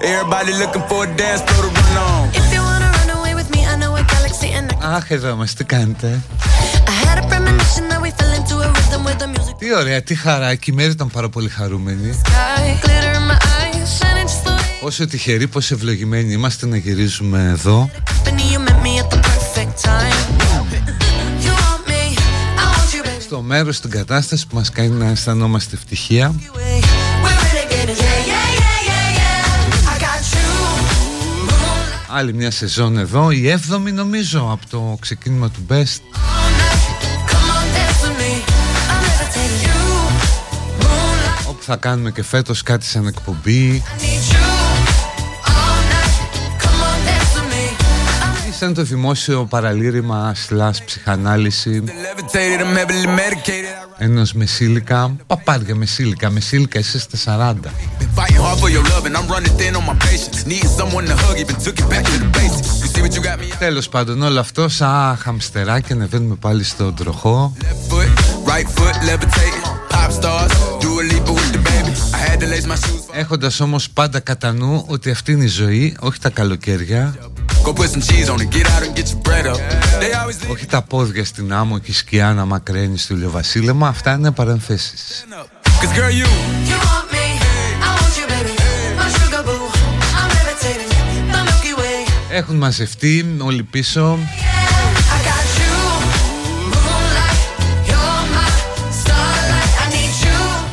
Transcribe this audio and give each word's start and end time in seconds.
Everybody 0.00 0.52
looking 0.52 0.84
for 0.88 1.04
a 1.04 1.14
Αχ, 4.82 5.10
εδώ 5.10 5.44
κάνετε. 5.66 6.20
Τι 9.58 9.74
ωραία, 9.74 10.02
τι 10.02 10.14
χαρά. 10.14 10.54
Και 10.54 10.70
η 10.70 10.74
Μέρη 10.74 10.90
ήταν 10.90 11.08
πάρα 11.08 11.28
πολύ 11.28 11.48
χαρούμενη. 11.48 12.20
Πόσο 14.80 15.06
τυχεροί, 15.06 15.46
πόσο 15.46 15.74
ευλογημένοι 15.74 16.32
είμαστε 16.32 16.66
να 16.66 16.76
γυρίζουμε 16.76 17.42
εδώ. 17.42 17.90
Στο 23.20 23.40
μέρος, 23.40 23.76
στην 23.76 23.90
κατάσταση 23.90 24.46
που 24.46 24.56
μας 24.56 24.70
κάνει 24.70 24.88
να 24.88 25.06
αισθανόμαστε 25.06 25.76
ευτυχία. 25.76 26.34
Άλλη 32.18 32.34
μια 32.34 32.50
σεζόν 32.50 32.98
εδώ, 32.98 33.30
η 33.30 33.54
7η 33.70 33.92
νομίζω 33.92 34.48
από 34.52 34.70
το 34.70 34.96
ξεκίνημα 35.00 35.50
του 35.50 35.66
Best. 35.68 36.00
Όπου 41.48 41.62
θα 41.62 41.76
κάνουμε 41.76 42.10
και 42.10 42.22
φέτος 42.22 42.62
κάτι 42.62 42.84
σαν 42.84 43.06
εκπομπή. 43.06 43.82
σαν 48.58 48.74
το 48.74 48.82
δημόσιο 48.82 49.44
παραλήρημα 49.44 50.34
σλάς 50.34 50.84
ψυχανάλυση 50.84 51.82
ενός 53.98 54.32
μεσήλικα 54.32 55.16
παπάρια 55.26 55.74
μεσήλικα. 55.74 56.30
Μεσήλικα 56.30 56.78
εσύ 56.78 56.98
στα 56.98 57.54
40 57.64 57.70
Τέλος 63.58 63.88
πάντων 63.88 64.22
όλο 64.22 64.40
αυτό 64.40 64.68
σαν 64.68 65.16
χαμστεράκι 65.16 65.92
ανεβαίνουμε 65.92 66.34
πάλι 66.34 66.64
στον 66.64 66.94
τροχό. 66.94 67.52
Έχοντας 73.12 73.60
όμως 73.60 73.90
πάντα 73.90 74.20
κατά 74.20 74.52
νου 74.52 74.84
ότι 74.86 75.10
αυτή 75.10 75.32
είναι 75.32 75.44
η 75.44 75.48
ζωή, 75.48 75.96
όχι 76.00 76.18
τα 76.18 76.30
καλοκαίρια 76.30 77.14
όχι 80.50 80.66
τα 80.66 80.82
πόδια 80.82 81.24
στην 81.24 81.52
άμμο 81.52 81.78
και 81.78 81.90
η 81.90 81.94
σκιά 81.94 82.32
να 82.32 82.44
μακραίνει 82.44 82.98
στο 82.98 83.14
ηλιοβασίλεμα 83.14 83.88
Αυτά 83.88 84.12
είναι 84.12 84.30
παρενθέσεις. 84.30 85.24
Έχουν 92.30 92.56
μαζευτεί 92.56 93.36
όλοι 93.38 93.62
πίσω. 93.62 94.18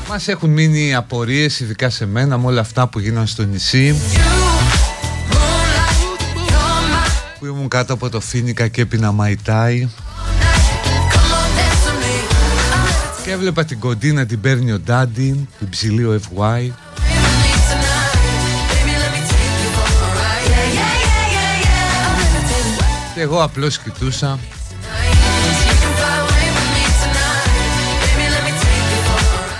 Μας 0.09 0.27
έχουν 0.27 0.49
μείνει 0.49 0.95
απορίες 0.95 1.59
ειδικά 1.59 1.89
σε 1.89 2.05
μένα 2.05 2.37
με 2.37 2.47
όλα 2.47 2.61
αυτά 2.61 2.87
που 2.87 2.99
γίνανε 2.99 3.25
στο 3.25 3.43
νησί 3.43 3.95
που 7.43 7.49
ήμουν 7.49 7.67
κάτω 7.67 7.93
από 7.93 8.09
το 8.09 8.19
φοίνικα 8.19 8.67
και 8.67 8.81
έπινα 8.81 9.11
mai 9.11 9.49
tai 9.49 9.87
και 13.23 13.31
έβλεπα 13.31 13.65
την 13.65 13.79
κοντή 13.79 14.11
να 14.11 14.25
την 14.25 14.41
παίρνει 14.41 14.71
ο 14.71 14.79
Ντάντι 14.79 15.47
την 15.59 15.69
ψηλή 15.69 16.05
ο 16.05 16.19
FY 16.21 16.69
και 23.13 23.21
εγώ 23.21 23.43
απλώς 23.43 23.79
κοιτούσα. 23.79 24.39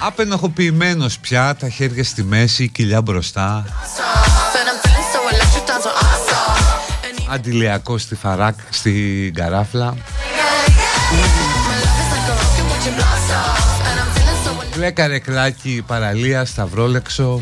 Απενοχοποιημένος 0.06 1.20
πια, 1.20 1.56
τα 1.56 1.70
χέρια 1.70 2.04
στη 2.04 2.24
μέση, 2.24 2.64
η 2.64 2.68
κοιλιά 2.68 3.02
μπροστά 3.02 3.66
Αντιλιακό 7.34 7.98
στη 7.98 8.16
φαράκ, 8.16 8.56
στην 8.70 9.34
καράφλα 9.34 9.96
Μπλε 14.76 14.92
καρεκλάκι 14.92 15.84
παραλία 15.88 16.46
Σταυρόλεξο. 16.46 17.42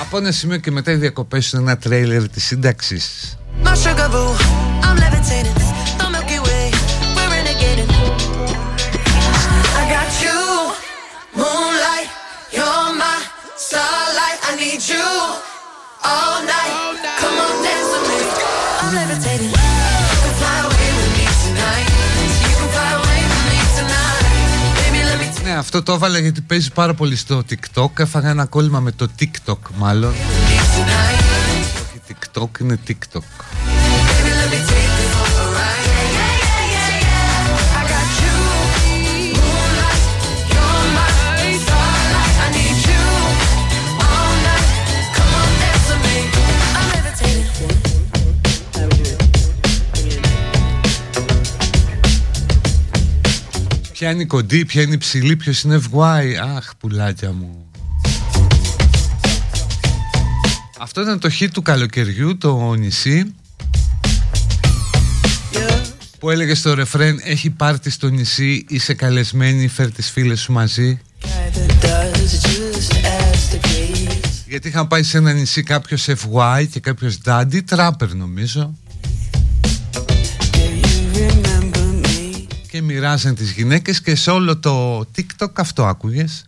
Από 0.00 0.16
ένα 0.16 0.32
σημείο 0.32 0.56
και 0.56 0.70
μετά 0.70 0.90
οι 0.90 0.94
διακοπές 0.94 1.50
είναι 1.50 1.62
ένα 1.62 1.78
τρέιλερ 1.78 2.28
της 2.28 2.44
σύνταξης 2.44 3.36
Ναι, 25.44 25.54
αυτό 25.54 25.82
το 25.82 25.92
έβαλα 25.92 26.18
γιατί 26.18 26.40
παίζει 26.40 26.72
πάρα 26.72 26.94
πολύ 26.94 27.16
στο 27.16 27.42
TikTok. 27.50 27.98
Έφαγα 27.98 28.28
ένα 28.30 28.44
κόλλημα 28.44 28.80
με 28.80 28.92
το 28.92 29.08
TikTok, 29.18 29.58
μάλλον. 29.76 30.10
Όχι 30.10 32.00
TikTok, 32.08 32.60
είναι 32.60 32.78
TikTok. 32.88 33.57
Ποια 53.98 54.10
είναι 54.10 54.22
η 54.22 54.26
κοντή, 54.26 54.64
ποια 54.64 54.82
είναι 54.82 54.94
η 54.94 54.98
ψηλή, 54.98 55.36
ποιος 55.36 55.62
είναι 55.62 55.74
ευγουάη. 55.74 56.36
Αχ, 56.36 56.76
πουλάκια 56.76 57.32
μου. 57.32 57.66
Αυτό 60.78 61.00
ήταν 61.00 61.18
το 61.18 61.30
χ 61.30 61.42
του 61.52 61.62
καλοκαιριού, 61.62 62.38
το 62.38 62.74
νησί. 62.74 63.34
Που 66.18 66.30
έλεγε 66.30 66.54
στο 66.54 66.74
ρεφρέν 66.74 67.20
Έχει 67.24 67.50
πάρτι 67.50 67.90
στο 67.90 68.08
νησί 68.08 68.64
Είσαι 68.68 68.94
καλεσμένη 68.94 69.68
Φέρ 69.68 69.92
τις 69.92 70.10
φίλες 70.10 70.40
σου 70.40 70.52
μαζί 70.52 70.98
Γιατί 74.46 74.68
είχαν 74.68 74.88
πάει 74.88 75.02
σε 75.02 75.18
ένα 75.18 75.32
νησί 75.32 75.62
Κάποιος 75.62 76.08
FY 76.08 76.64
και 76.70 76.80
κάποιος 76.80 77.18
Daddy 77.24 77.60
Trapper 77.70 78.08
νομίζω 78.14 78.74
και 82.70 82.82
μοιράζαν 82.82 83.34
τις 83.34 83.52
γυναίκες 83.52 84.00
και 84.00 84.14
σε 84.14 84.30
όλο 84.30 84.58
το 84.58 84.98
TikTok 85.00 85.52
αυτό 85.54 85.86
άκουγες; 85.86 86.47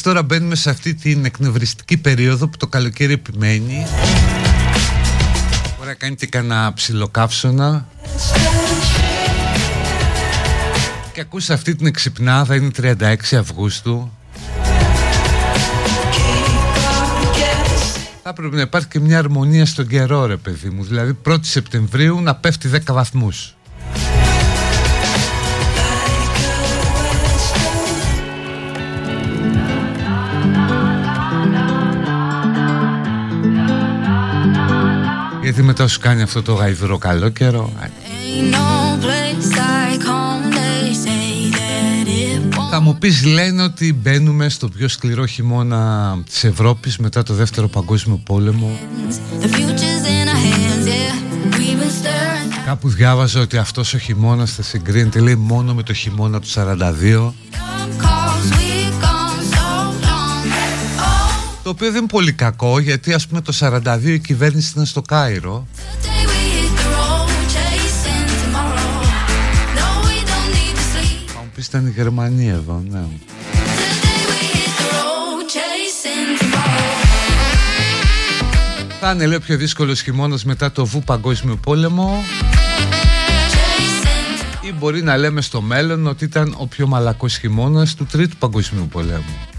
Εντάξει 0.00 0.02
τώρα 0.02 0.22
μπαίνουμε 0.22 0.54
σε 0.54 0.70
αυτή 0.70 0.94
την 0.94 1.24
εκνευριστική 1.24 1.96
περίοδο 1.96 2.48
που 2.48 2.56
το 2.56 2.66
καλοκαίρι 2.66 3.12
επιμένει. 3.12 3.86
Μπορεί 5.76 5.88
να 5.88 5.94
κάνετε 5.94 6.26
κανένα 6.26 6.72
ψιλοκαύσωνα. 6.72 7.86
Και 11.12 11.20
ακούς 11.20 11.50
αυτή 11.50 11.74
την 11.74 11.86
εξυπνάδα 11.86 12.54
είναι 12.54 12.70
36 12.76 13.14
Αυγούστου. 13.38 14.10
Θα 18.22 18.32
πρέπει 18.32 18.54
να 18.56 18.62
υπάρχει 18.62 18.88
και 18.88 19.00
μια 19.00 19.18
αρμονία 19.18 19.66
στον 19.66 19.86
καιρό 19.86 20.26
ρε 20.26 20.36
παιδί 20.36 20.70
μου. 20.70 20.84
Δηλαδή 20.84 21.18
1η 21.28 21.38
Σεπτεμβρίου 21.40 22.20
να 22.20 22.34
πέφτει 22.34 22.70
10 22.72 22.78
βαθμούς 22.92 23.54
Γιατί 35.60 35.72
μετά 35.78 35.88
σου 35.88 36.00
κάνει 36.00 36.22
αυτό 36.22 36.42
το 36.42 36.52
γαϊδρό 36.52 36.98
καλό 36.98 37.28
καιρό. 37.28 37.72
Θα 42.70 42.80
μου 42.80 42.98
πεις 42.98 43.24
λένε 43.24 43.62
ότι 43.62 43.92
μπαίνουμε 43.92 44.48
στο 44.48 44.68
πιο 44.68 44.88
σκληρό 44.88 45.26
χειμώνα 45.26 46.16
της 46.26 46.44
Ευρώπης 46.44 46.98
μετά 46.98 47.22
το 47.22 47.34
δεύτερο 47.34 47.68
παγκόσμιο 47.68 48.20
πόλεμο. 48.24 48.78
Κάπου 52.64 52.88
διάβαζα 52.88 53.40
ότι 53.40 53.56
αυτός 53.56 53.94
ο 53.94 53.98
χειμώνας 53.98 54.52
θα 54.52 54.62
συγκρίνεται 54.62 55.20
λέει 55.20 55.36
μόνο 55.36 55.74
με 55.74 55.82
το 55.82 55.92
χειμώνα 55.92 56.40
του 56.40 56.48
42 56.54 57.32
Το 61.70 61.76
οποίο 61.76 61.90
δεν 61.90 61.98
είναι 61.98 62.10
πολύ 62.10 62.32
κακό 62.32 62.78
γιατί 62.78 63.12
ας 63.12 63.26
πούμε 63.26 63.40
το 63.40 63.52
42 63.58 63.98
η 64.02 64.18
κυβέρνηση 64.18 64.70
ήταν 64.70 64.84
στο 64.84 65.02
Κάιρο. 65.02 65.66
Θα 71.26 71.40
μου 71.40 71.50
πεις 71.54 71.66
ήταν 71.66 71.86
η 71.86 71.90
Γερμανία 71.90 72.52
εδώ, 72.52 72.82
ναι. 72.90 73.02
Θα 79.00 79.12
είναι 79.12 79.26
λέει 79.26 79.38
πιο 79.38 79.56
δύσκολος 79.56 80.00
χειμώνας 80.00 80.44
μετά 80.44 80.72
το 80.72 80.86
βου 80.86 81.00
παγκόσμιο 81.00 81.56
πόλεμο. 81.56 82.24
Ή 84.60 84.72
μπορεί 84.72 85.02
να 85.02 85.16
λέμε 85.16 85.40
στο 85.40 85.60
μέλλον 85.60 86.06
ότι 86.06 86.24
ήταν 86.24 86.54
ο 86.58 86.66
πιο 86.66 86.86
μαλακός 86.86 87.38
χειμώνας 87.38 87.94
του 87.94 88.06
τρίτου 88.06 88.36
παγκοσμίου 88.36 88.88
πολέμου 88.88 89.58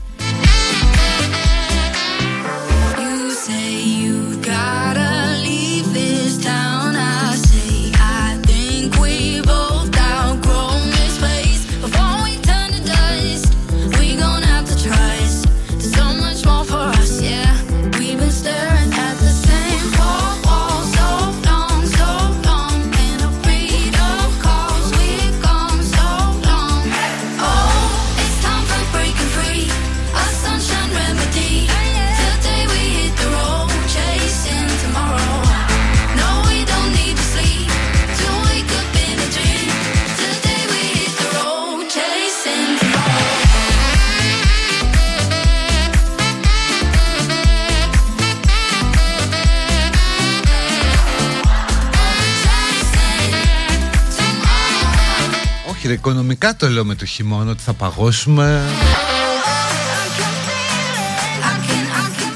οικονομικά 56.02 56.56
το 56.56 56.70
λέω 56.70 56.86
με 56.86 56.96
το 56.96 57.06
χειμώνα 57.06 57.52
ότι 57.52 57.62
θα 57.62 57.74
παγώσουμε. 57.74 58.62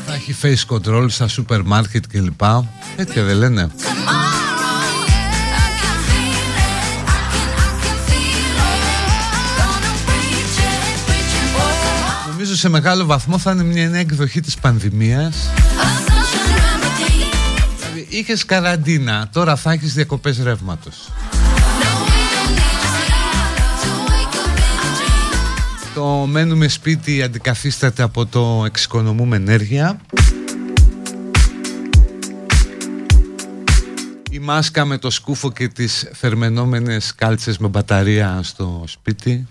Θα 0.06 0.14
έχει 0.14 0.36
face 0.42 0.76
control 0.76 1.06
στα 1.10 1.28
σούπερ 1.28 1.62
μάρκετ 1.64 2.04
κλπ. 2.08 2.42
Τέτοια 2.96 3.24
δεν 3.24 3.38
λένε. 3.38 3.70
Νομίζω 12.32 12.56
σε 12.56 12.70
μεγάλο 12.70 13.06
βαθμό 13.06 13.38
θα 13.38 13.52
είναι 13.52 13.64
μια 13.64 13.90
νέα 13.90 14.00
εκδοχή 14.00 14.42
της 14.42 14.56
πανδημίας. 14.56 15.50
Δηλαδή 17.78 18.08
είχες 18.10 18.46
καραντίνα, 18.46 19.30
τώρα 19.32 19.56
θα 19.56 19.72
έχεις 19.72 19.94
διακοπές 19.94 20.40
ρεύματος 20.44 21.10
Το 25.96 26.06
μένουμε 26.06 26.68
σπίτι 26.68 27.24
αντικαθίσταται 27.24 28.04
από 28.04 28.26
το 28.26 28.64
εξοικονομούμε 28.66 29.36
ενέργεια 29.36 30.00
Η 34.32 34.40
μάσκα 34.40 34.86
με 34.86 34.98
το 34.98 35.10
σκούφο 35.10 35.52
και 35.52 35.68
τις 35.68 36.10
θερμενόμενες 36.14 37.16
κάλτσες 37.16 37.58
με 37.58 37.68
μπαταρία 37.68 38.40
στο 38.44 38.84
σπίτι 38.88 39.48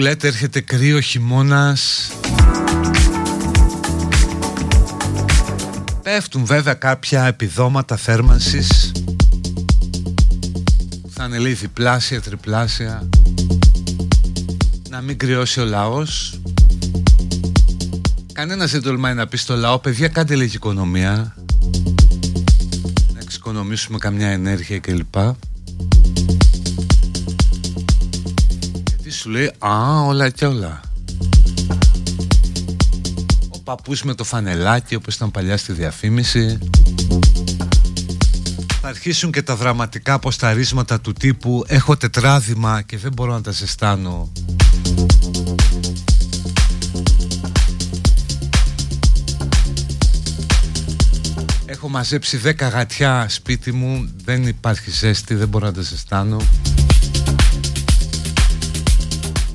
λέτε 0.00 0.26
έρχεται 0.26 0.60
κρύο 0.60 1.00
χειμώνας. 1.00 2.10
Πέφτουν 6.02 6.44
βέβαια 6.44 6.74
κάποια 6.74 7.24
επιδόματα 7.24 7.96
θέρμανσης. 7.96 8.92
Θα 11.08 11.24
είναι 11.24 11.38
λέει 11.38 11.52
διπλάσια, 11.52 12.20
τριπλάσια. 12.20 13.08
Να 14.88 15.00
μην 15.00 15.18
κρυώσει 15.18 15.60
ο 15.60 15.64
λαός. 15.64 16.40
Κανένας 18.32 18.70
δεν 18.70 18.82
τολμάει 18.82 19.14
να 19.14 19.26
πει 19.26 19.36
στο 19.36 19.56
λαό 19.56 19.78
παιδιά 19.78 20.08
κάντε 20.08 20.34
λίγη 20.34 20.54
οικονομία. 20.54 21.34
Να 23.12 23.20
εξοικονομήσουμε 23.20 23.98
καμιά 23.98 24.28
ενέργεια 24.28 24.78
κλπ 24.78 25.14
σου 29.30 29.36
λέει 29.36 29.52
α 29.58 30.02
όλα 30.06 30.30
και 30.30 30.46
όλα 30.46 30.80
Ο 33.48 33.58
παππούς 33.58 34.02
με 34.02 34.14
το 34.14 34.24
φανελάκι 34.24 34.94
όπως 34.94 35.14
ήταν 35.14 35.30
παλιά 35.30 35.56
στη 35.56 35.72
διαφήμιση. 35.72 36.58
Θα 38.80 38.88
αρχίσουν 38.88 39.32
και 39.32 39.42
τα 39.42 39.56
δραματικά 39.56 40.12
αποσταρίσματα 40.12 41.00
του 41.00 41.12
τύπου 41.12 41.64
Έχω 41.66 41.96
τετράδημα 41.96 42.82
και 42.82 42.96
δεν 42.98 43.12
μπορώ 43.12 43.32
να 43.32 43.40
τα 43.40 43.50
ζεστάνω 43.50 44.32
Έχω 51.66 51.88
μαζέψει 51.88 52.40
10 52.44 52.54
γατιά 52.72 53.26
σπίτι 53.28 53.72
μου 53.72 54.10
Δεν 54.24 54.46
υπάρχει 54.46 54.90
ζέστη, 54.90 55.34
δεν 55.34 55.48
μπορώ 55.48 55.66
να 55.66 55.72
τα 55.72 55.82
ζεστάνω 55.82 56.40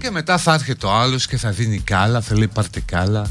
Και 0.06 0.12
μετά 0.12 0.38
θα 0.38 0.54
έρχεται 0.54 0.86
ο 0.86 0.92
άλλος 0.92 1.28
και 1.28 1.38
θα 1.38 1.50
δίνει 1.50 1.80
κάλα 1.80 2.22
Θα 2.22 2.38
λέει 2.38 2.48
πάρτε 2.48 2.80
κάλα 2.86 3.30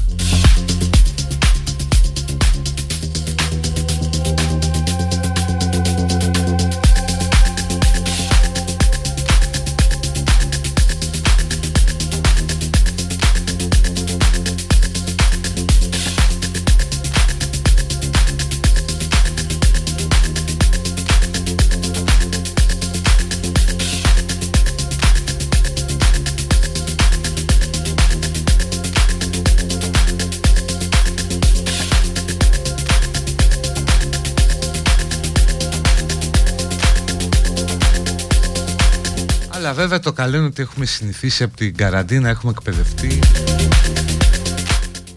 καλό 40.15 40.37
είναι 40.37 40.45
ότι 40.45 40.61
έχουμε 40.61 40.85
συνηθίσει 40.85 41.43
από 41.43 41.57
την 41.57 41.75
καραντίνα, 41.75 42.29
έχουμε 42.29 42.51
εκπαιδευτεί. 42.51 43.19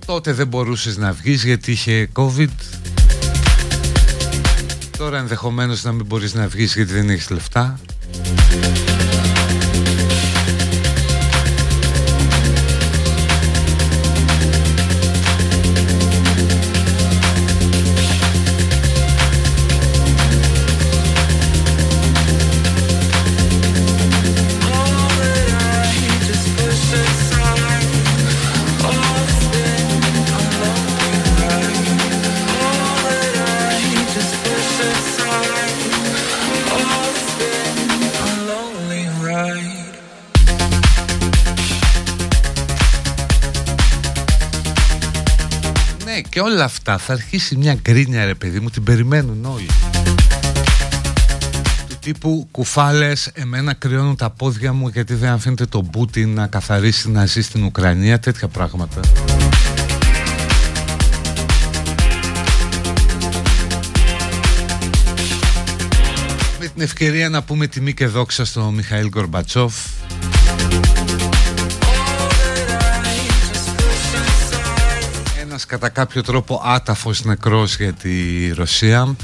Τότε 0.07 0.33
δεν 0.33 0.47
μπορούσες 0.47 0.97
να 0.97 1.13
βγεις 1.13 1.45
γιατί 1.45 1.71
είχε 1.71 2.09
COVID. 2.15 2.49
Τώρα 4.99 5.19
ενδεχομένως 5.19 5.85
να 5.85 5.93
μην 5.93 6.07
μπορείς 6.07 6.35
να 6.35 6.49
βγεις 6.49 6.75
γιατί 6.75 6.93
δεν 6.93 7.11
έχεις 7.11 7.31
λεφτά. 7.31 7.79
Όλα 46.49 46.65
αυτά 46.65 46.99
θα 46.99 47.13
αρχίσει 47.13 47.57
μια 47.57 47.75
γκρίνια 47.75 48.25
ρε 48.25 48.35
παιδί 48.35 48.61
μου 48.61 48.71
την 48.71 48.83
περιμένουν 48.83 49.45
όλοι. 49.45 49.67
Του 51.89 51.97
τύπου 52.01 52.49
κουφάλες 52.51 53.31
εμένα 53.35 53.75
κρυώνουν 53.75 54.17
τα 54.17 54.31
πόδια 54.31 54.73
μου 54.73 54.89
γιατί 54.89 55.15
δεν 55.15 55.31
αφήνεται 55.31 55.67
τον 55.67 55.91
Πούτιν 55.91 56.35
να 56.35 56.47
καθαρίσει 56.47 57.11
να 57.11 57.27
ζει 57.27 57.43
στην 57.43 57.65
Ουκρανία 57.65 58.19
τέτοια 58.19 58.49
πράγματα. 58.49 59.01
Με 66.61 66.67
την 66.67 66.83
ευκαιρία 66.83 67.29
να 67.29 67.43
πούμε 67.43 67.67
τιμή 67.67 67.95
και 67.95 68.07
δόξα 68.07 68.45
στον 68.45 68.75
Μιχαήλ 68.75 69.09
Γκορμπατσόφ 69.09 69.75
κατά 75.69 75.89
κάποιο 75.89 76.23
τρόπο 76.23 76.63
άταφος 76.65 77.25
νεκρός 77.25 77.77
για 77.77 77.93
τη 77.93 78.11
Ρωσία. 78.53 79.17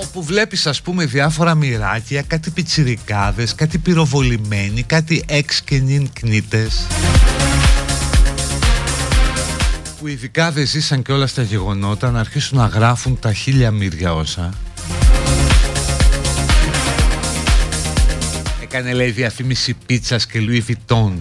Όπου 0.00 0.22
βλέπεις 0.22 0.66
ας 0.66 0.82
πούμε 0.82 1.04
διάφορα 1.04 1.54
μοιράκια, 1.54 2.22
κάτι 2.22 2.50
πιτσιρικάδες, 2.50 3.54
κάτι 3.54 3.78
πυροβολημένοι, 3.78 4.82
κάτι 4.82 5.24
εξ 5.28 5.62
και 5.62 5.78
νυν 5.78 6.08
κνήτες 6.12 6.86
που 10.00 10.06
ειδικά 10.06 10.50
δεν 10.50 10.66
ζήσαν 10.66 11.02
και 11.02 11.12
όλα 11.12 11.26
στα 11.26 11.42
γεγονότα 11.42 12.10
να 12.10 12.20
αρχίσουν 12.20 12.58
να 12.58 12.66
γράφουν 12.66 13.18
τα 13.18 13.32
χίλια 13.32 13.70
μύρια 13.70 14.14
όσα 14.14 14.50
Έκανε 18.74 18.92
λέει 18.92 19.10
διαφήμιση 19.10 19.76
πίτσας 19.86 20.26
και 20.26 20.38
Louis 20.48 20.70
Vuitton. 20.70 21.12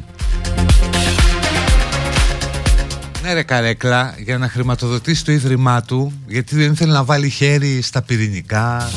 Ναι 3.23 3.33
ρε 3.33 3.43
καρέκλα 3.43 4.15
για 4.17 4.37
να 4.37 4.49
χρηματοδοτήσει 4.49 5.25
το 5.25 5.31
ίδρυμά 5.31 5.81
του 5.81 6.13
γιατί 6.27 6.55
δεν 6.55 6.71
ήθελε 6.71 6.91
να 6.91 7.03
βάλει 7.03 7.29
χέρι 7.29 7.81
στα 7.81 8.01
πυρηνικά 8.01 8.89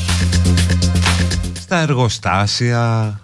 στα 1.61 1.79
εργοστάσια. 1.79 3.21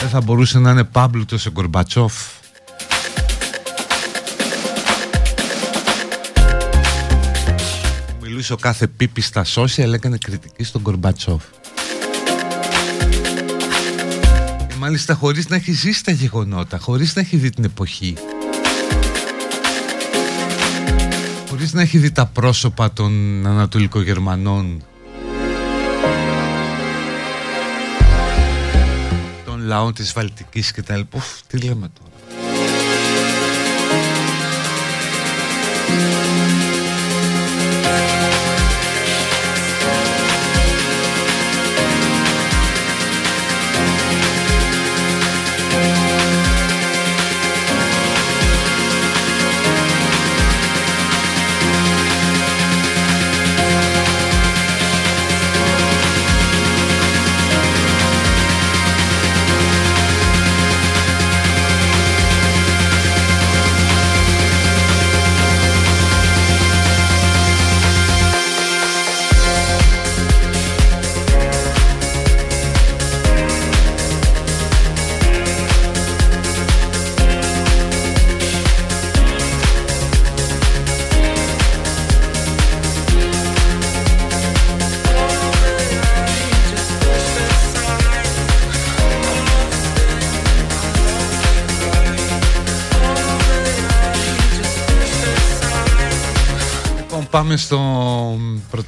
Δεν 0.00 0.08
θα 0.10 0.20
μπορούσε 0.20 0.58
να 0.58 0.70
είναι 0.70 0.84
πάμπλουτος 0.84 1.46
ο 1.46 1.50
Γκορμπατσόφ 1.50 2.14
μιλούσε 8.38 8.56
ο 8.56 8.68
κάθε 8.68 8.86
πίπη 8.86 9.20
στα 9.20 9.44
social 9.54 9.92
έκανε 9.92 10.16
κριτική 10.16 10.64
στον 10.64 10.82
Κορμπατσόφ. 10.82 11.42
Και 14.68 14.74
μάλιστα 14.78 15.14
χωρίς 15.14 15.48
να 15.48 15.56
έχει 15.56 15.72
ζήσει 15.72 16.04
τα 16.04 16.12
γεγονότα 16.12 16.78
χωρίς 16.78 17.14
να 17.14 17.20
έχει 17.20 17.36
δει 17.36 17.50
την 17.50 17.64
εποχή. 17.64 18.14
Χωρίς 21.48 21.72
να 21.72 21.80
έχει 21.80 21.98
δει 21.98 22.10
τα 22.10 22.26
πρόσωπα 22.26 22.92
των 22.92 23.46
Ανατολικογερμανών. 23.46 24.82
Των 29.44 29.60
λαών 29.60 29.94
της 29.94 30.12
Βαλτικής 30.12 30.72
και 30.72 30.82
τα 30.82 30.96
λοιπά. 30.96 31.22
Τι 31.46 31.58
λέμε 31.58 31.88
τώρα 31.98 32.17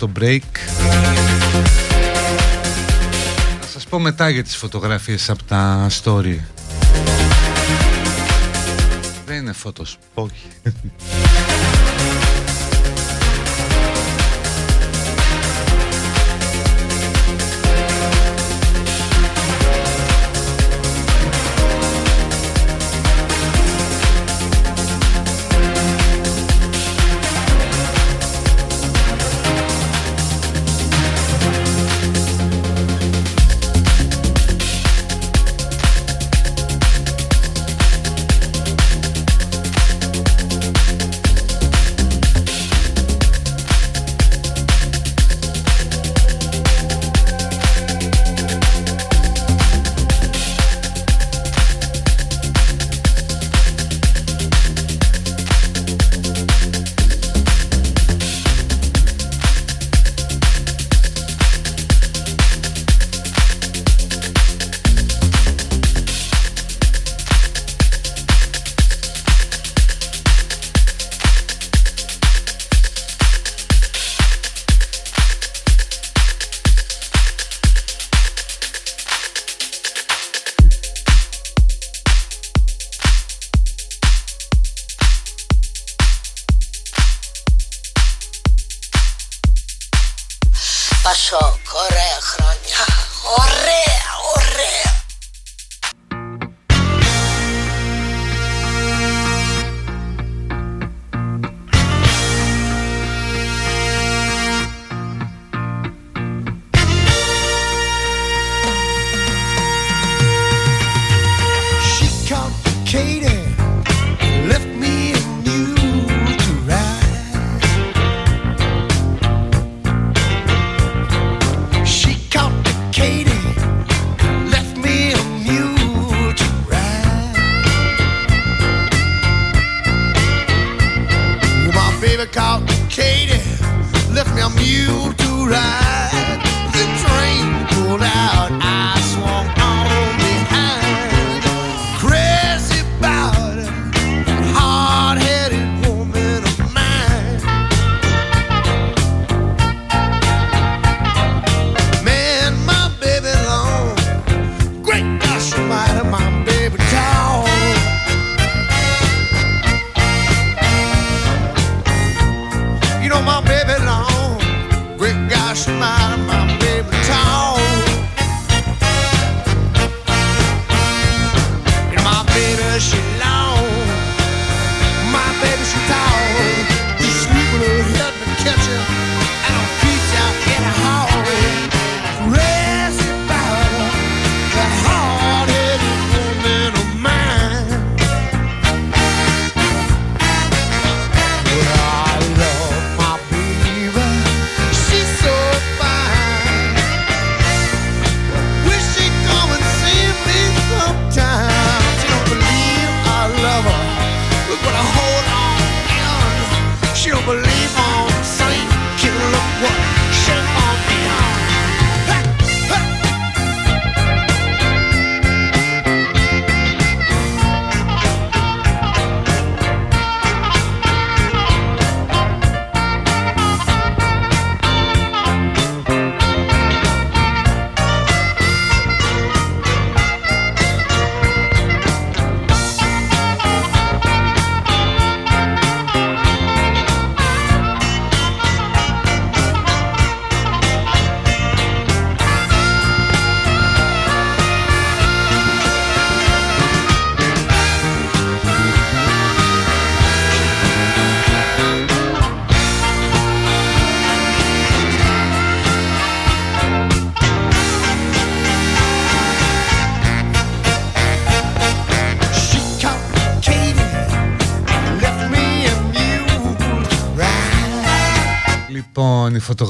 πρώτο 0.01 0.21
break. 0.21 0.59
Θα 3.61 3.67
σας 3.73 3.87
πω 3.87 3.99
μετά 3.99 4.29
για 4.29 4.43
τις 4.43 4.57
φωτογραφίες 4.57 5.31
από 5.31 5.43
τα 5.43 5.87
story. 6.03 6.39
Δεν 9.27 9.37
είναι 9.37 9.53
φωτος, 9.53 9.99
όχι 10.15 10.49
Πασόκ, 91.03 91.61
ωραία 91.75 92.19
χρόνια. 92.21 92.79
Ωραία! 93.39 93.89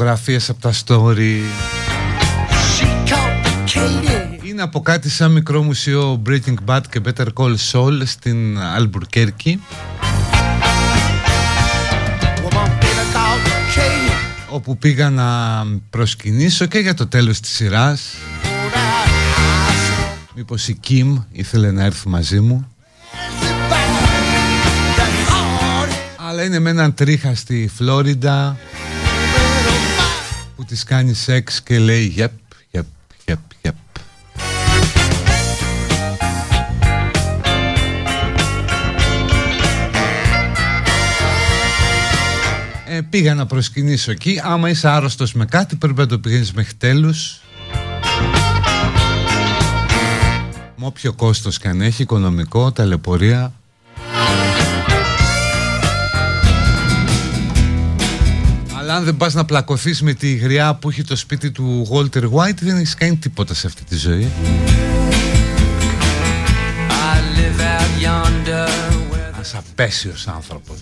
Φωτογραφίες 0.01 0.49
από 0.49 0.61
τα 0.61 0.73
story. 0.85 1.41
Είναι 4.43 4.63
από 4.63 4.81
κάτι 4.81 5.11
σαν 5.11 5.33
μικρό 5.33 5.63
μουσείο 5.63 6.23
Breaking 6.27 6.55
Bad 6.67 6.81
και 6.91 7.01
Better 7.05 7.27
Call 7.35 7.55
Saul 7.73 8.03
στην 8.05 8.59
Albuquerque 8.79 9.55
όπου 14.51 14.79
πήγα 14.79 15.11
να 15.11 15.29
προσκυνήσω 15.91 16.67
και 16.67 16.79
για 16.79 16.95
το 16.95 17.07
τέλος 17.07 17.41
της 17.41 17.51
σειράς. 17.51 18.15
Μήπως 20.35 20.69
η 20.69 20.81
Kim 20.89 21.25
ήθελε 21.33 21.71
να 21.71 21.85
έρθει 21.85 22.09
μαζί 22.09 22.41
μου. 22.41 22.69
Αλλά 26.29 26.45
είναι 26.45 26.59
με 26.59 26.71
έναν 26.71 26.95
τρίχα 26.95 27.35
στη 27.35 27.71
Φλόριντα 27.75 28.57
που 30.61 30.67
της 30.67 30.85
κάνει 30.85 31.15
σεξ 31.15 31.63
και 31.63 31.79
λέει 31.79 32.05
«Γεπ, 32.05 32.33
γεπ, 32.71 32.87
γεπ, 33.27 33.39
γεπ». 33.63 33.75
Ε, 42.87 43.01
πήγα 43.11 43.35
να 43.35 43.47
προσκυνήσω 43.47 44.11
εκεί. 44.11 44.41
Άμα 44.43 44.69
είσαι 44.69 44.89
άρρωστος 44.89 45.33
με 45.33 45.45
κάτι 45.45 45.77
πρέπει 45.77 45.99
να 45.99 46.07
το 46.07 46.19
πηγαίνεις 46.19 46.53
μέχρι 46.53 46.75
τέλους. 46.75 47.41
Με 50.77 50.87
όποιο 50.87 51.13
κόστος 51.13 51.59
και 51.59 51.69
αν 51.69 51.81
έχει, 51.81 52.03
οικονομικό, 52.03 52.73
ταλαιπωρία. 52.73 53.53
Αλλά 58.91 58.99
αν 58.99 59.05
δεν 59.05 59.17
πας 59.17 59.35
να 59.35 59.45
πλακωθείς 59.45 60.03
με 60.03 60.13
τη 60.13 60.35
γριά 60.35 60.75
που 60.75 60.89
έχει 60.89 61.05
το 61.05 61.17
σπίτι 61.17 61.51
του 61.51 61.89
Walter 61.91 62.23
White 62.23 62.59
δεν 62.61 62.77
έχεις 62.77 62.95
κάνει 62.95 63.17
τίποτα 63.17 63.55
σε 63.55 63.67
αυτή 63.67 63.85
τη 63.85 63.97
ζωή. 63.97 64.31
Ένας 69.35 69.55
απέσιος 69.55 70.29
άνθρωπος. 70.29 70.79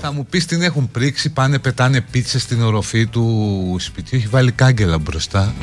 Θα 0.00 0.12
μου 0.12 0.26
πεις 0.26 0.46
την 0.46 0.62
έχουν 0.62 0.90
πρίξει 0.90 1.30
Πάνε 1.30 1.58
πετάνε 1.58 2.00
πίτσες 2.00 2.42
στην 2.42 2.62
οροφή 2.62 3.06
του 3.06 3.76
σπιτιού 3.78 4.18
Έχει 4.18 4.26
βάλει 4.26 4.52
κάγκελα 4.52 4.98
μπροστά 4.98 5.54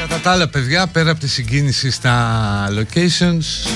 Κατά 0.00 0.20
τα 0.22 0.30
άλλα 0.30 0.48
παιδιά 0.48 0.86
Πέρα 0.86 1.10
από 1.10 1.20
τη 1.20 1.28
συγκίνηση 1.28 1.90
στα 1.90 2.68
locations 2.78 3.68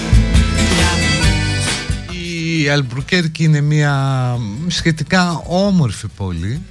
η 2.68 2.68
Αλμπρουκέρκη 2.68 3.44
είναι 3.44 3.60
μια 3.60 4.36
σχετικά 4.66 5.42
όμορφη 5.46 6.06
πόλη. 6.16 6.62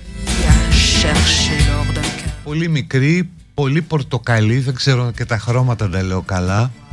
Πολύ 2.43 2.69
μικρή, 2.69 3.29
πολύ 3.53 3.81
πορτοκαλί, 3.81 4.59
δεν 4.59 4.73
ξέρω 4.73 5.11
και 5.15 5.25
τα 5.25 5.37
χρώματα 5.37 5.89
τα 5.89 6.03
λέω 6.03 6.21
καλά. 6.21 6.61
Με 6.61 6.86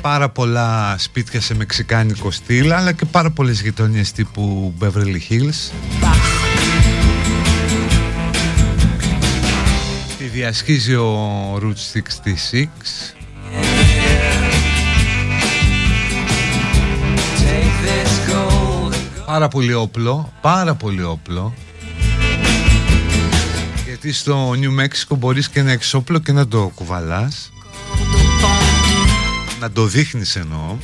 πάρα 0.00 0.28
πολλά 0.28 0.96
σπίτια 0.98 1.40
σε 1.40 1.54
μεξικάνικο 1.54 2.30
στυλ 2.30 2.72
αλλά 2.72 2.92
και 2.92 3.04
πάρα 3.04 3.30
πολλές 3.30 3.60
γειτονιές 3.60 4.12
τύπου 4.12 4.74
Beverly 4.80 5.20
Hills. 5.30 5.72
Τη 10.18 10.24
διασχίζει 10.24 10.94
ο 10.94 11.56
Route 11.56 11.98
66 11.98 12.66
Πάρα 19.26 19.48
πολύ 19.48 19.74
όπλο, 19.74 20.32
πάρα 20.40 20.74
πολύ 20.74 21.02
όπλο. 21.02 21.54
Γιατί 23.84 24.12
στο 24.12 24.54
Νιου 24.54 24.72
Μέξικο 24.72 25.14
μπορείς 25.14 25.48
και 25.48 25.60
ένα 25.60 25.70
εξόπλο 25.70 26.18
και 26.18 26.32
να 26.32 26.48
το 26.48 26.72
κουβαλάς 26.74 27.50
Να 29.60 29.70
το 29.70 29.86
δείχνεις 29.86 30.36
εννοώ 30.36 30.76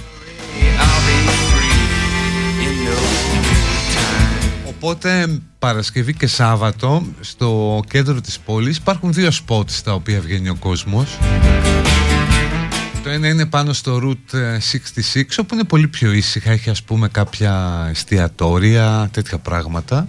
Οπότε 4.68 5.40
Παρασκευή 5.58 6.14
και 6.14 6.26
Σάββατο 6.26 7.06
στο 7.20 7.80
κέντρο 7.88 8.20
της 8.20 8.38
πόλης 8.38 8.76
υπάρχουν 8.76 9.12
δύο 9.12 9.30
σπότ 9.30 9.70
στα 9.70 9.94
οποία 9.94 10.20
βγαίνει 10.20 10.48
ο 10.48 10.54
κόσμος 10.54 11.18
το 13.06 13.12
ένα 13.12 13.28
είναι 13.28 13.46
πάνω 13.46 13.72
στο 13.72 14.00
Route 14.02 14.36
66 14.36 15.22
όπου 15.38 15.54
είναι 15.54 15.64
πολύ 15.64 15.88
πιο 15.88 16.12
ήσυχα, 16.12 16.50
έχει 16.50 16.70
ας 16.70 16.82
πούμε 16.82 17.08
κάποια 17.08 17.86
εστιατόρια, 17.90 19.08
τέτοια 19.12 19.38
πράγματα. 19.38 20.08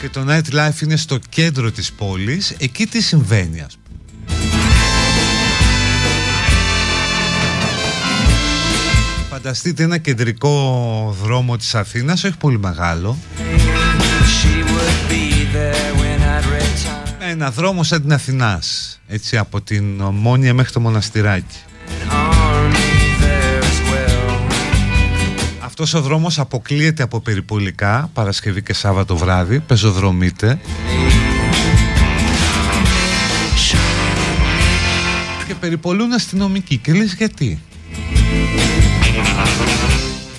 Και 0.00 0.08
το 0.08 0.24
nightlife 0.28 0.82
είναι 0.82 0.96
στο 0.96 1.18
κέντρο 1.28 1.70
της 1.70 1.92
πόλης, 1.92 2.54
εκεί 2.58 2.86
τι 2.86 3.02
συμβαίνει 3.02 3.60
ας 3.60 3.72
πούμε. 3.72 3.79
Φανταστείτε 9.42 9.82
ένα 9.82 9.98
κεντρικό 9.98 11.16
δρόμο 11.22 11.56
της 11.56 11.74
Αθήνας, 11.74 12.24
όχι 12.24 12.36
πολύ 12.36 12.58
μεγάλο. 12.58 13.18
Ένα 17.30 17.50
δρόμο 17.50 17.82
σαν 17.82 18.00
την 18.02 18.12
Αθηνάς 18.12 19.00
έτσι 19.06 19.36
από 19.36 19.60
την 19.60 20.02
Μόνια 20.12 20.54
μέχρι 20.54 20.72
το 20.72 20.80
Μοναστηράκι. 20.80 21.56
Αυτός 25.60 25.94
ο 25.94 26.00
δρόμος 26.00 26.38
αποκλείεται 26.38 27.02
από 27.02 27.20
περιπολικά 27.20 28.10
Παρασκευή 28.12 28.62
και 28.62 28.72
Σάββατο 28.72 29.16
βράδυ 29.16 29.60
Πεζοδρομείται. 29.60 30.60
Και 35.46 35.54
περιπολούν 35.54 36.12
αστυνομικοί. 36.12 36.76
Και 36.76 36.92
λες 36.92 37.14
γιατί; 37.14 37.60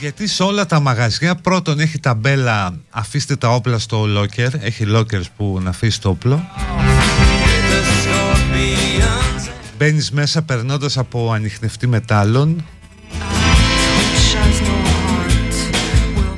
Γιατί 0.02 0.28
σε 0.28 0.44
όλα 0.44 0.66
τα 0.66 0.80
μαγαζιά 0.80 1.36
πρώτον 1.36 1.80
έχει 1.80 2.00
ταμπέλα 2.00 2.74
αφήστε 2.90 3.36
τα 3.36 3.50
όπλα 3.50 3.80
στο 3.80 4.06
locker. 4.18 4.50
Έχει 4.60 4.86
lockers 4.88 5.24
που 5.38 5.60
να 5.62 5.70
αφήσει 5.70 6.02
το 6.02 6.10
όπλο. 6.10 6.50
Μπαίνεις 9.78 10.12
μέσα 10.12 10.42
περνώντας 10.42 10.98
από 10.98 11.32
ανοιχνευτή 11.32 11.88
μετάλλων. 11.88 12.66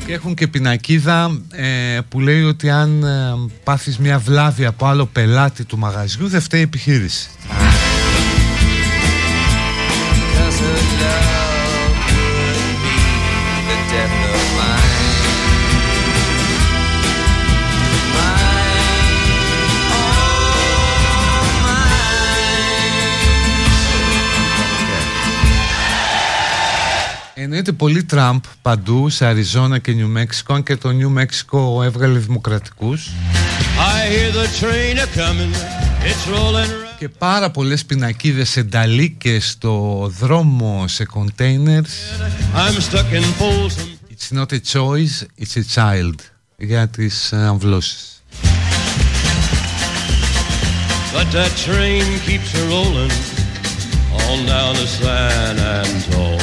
Και 0.06 0.14
έχουν 0.14 0.34
και 0.34 0.48
πινακίδα 0.48 1.42
ε, 1.52 2.00
που 2.10 2.20
λέει 2.20 2.44
ότι 2.44 2.70
αν 2.70 3.04
ε, 3.04 3.34
πάθεις 3.64 3.98
μια 3.98 4.20
βλάβη 4.20 4.66
από 4.66 4.86
άλλο 4.86 5.06
πελάτη 5.06 5.64
του 5.64 5.78
μαγαζιού 5.78 6.28
δεν 6.28 6.42
φταίει 6.42 6.60
η 6.60 6.64
επιχείρηση. 6.64 7.30
Εννοείται 27.56 27.78
πολύ 27.78 28.04
Τραμπ 28.04 28.44
παντού 28.62 29.10
σε 29.10 29.26
Αριζόνα 29.26 29.80
και 29.80 29.92
Νιου 29.92 30.08
Μέξικο 30.08 30.60
και 30.60 30.76
το 30.76 30.90
Νιου 30.90 31.10
Μέξικο 31.10 31.84
έβγαλε 31.84 32.20
δημοκρατικούς. 32.20 33.10
Και 37.00 37.10
πάρα 37.10 37.52
πολλές 37.52 37.86
πινακίδες 37.86 38.58
ενταλίκες 38.58 39.50
στο 39.50 40.12
δρόμο 40.20 40.88
σε 40.88 41.08
containers 41.14 41.94
It's 44.10 44.38
not 44.38 44.52
a 44.52 44.60
choice, 44.74 45.26
it's 45.40 45.56
a 45.56 45.64
child 45.76 46.16
για 46.58 46.88
τις 46.88 47.32
ε, 47.32 47.38
αμβλώσεις. 47.38 48.24
But 51.16 51.28
that 51.32 51.52
train 51.66 52.06
keeps 52.28 52.52
a 52.62 52.64
rolling 52.74 53.14
on 54.28 54.38
down 54.52 54.74
to 54.82 54.88
San 55.00 55.56
Antone 55.78 56.43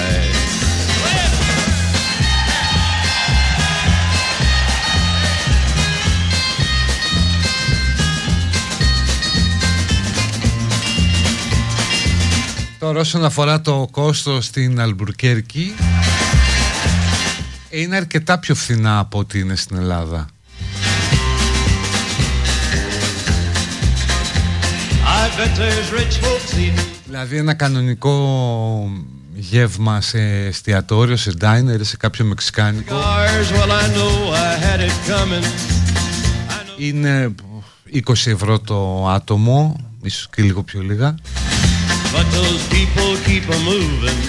Τώρα 12.81 12.99
όσον 12.99 13.25
αφορά 13.25 13.61
το 13.61 13.87
κόστος 13.91 14.45
στην 14.45 14.79
Αλμπουρκέρκη 14.79 15.73
είναι 17.69 17.95
αρκετά 17.95 18.39
πιο 18.39 18.55
φθηνά 18.55 18.99
από 18.99 19.19
ό,τι 19.19 19.39
είναι 19.39 19.55
στην 19.55 19.77
Ελλάδα. 19.77 20.27
Δηλαδή 27.05 27.37
ένα 27.37 27.53
κανονικό 27.53 28.91
γεύμα 29.33 30.01
σε 30.01 30.19
εστιατόριο, 30.19 31.15
σε 31.15 31.31
diner 31.41 31.79
σε 31.81 31.97
κάποιο 31.97 32.25
μεξικάνικο 32.25 32.95
είναι 36.77 37.35
20 37.93 38.13
ευρώ 38.25 38.59
το 38.59 39.07
άτομο, 39.09 39.75
ίσως 40.01 40.29
και 40.29 40.41
λίγο 40.41 40.63
πιο 40.63 40.81
λίγα. 40.81 41.15
But 42.15 42.27
those 42.39 42.63
people 42.77 43.09
keep 43.27 43.45
a 43.57 43.59
moving 43.71 44.21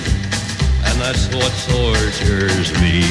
And 0.87 0.95
that's 1.03 1.25
what 1.37 1.53
tortures 1.69 2.69
me 2.83 3.05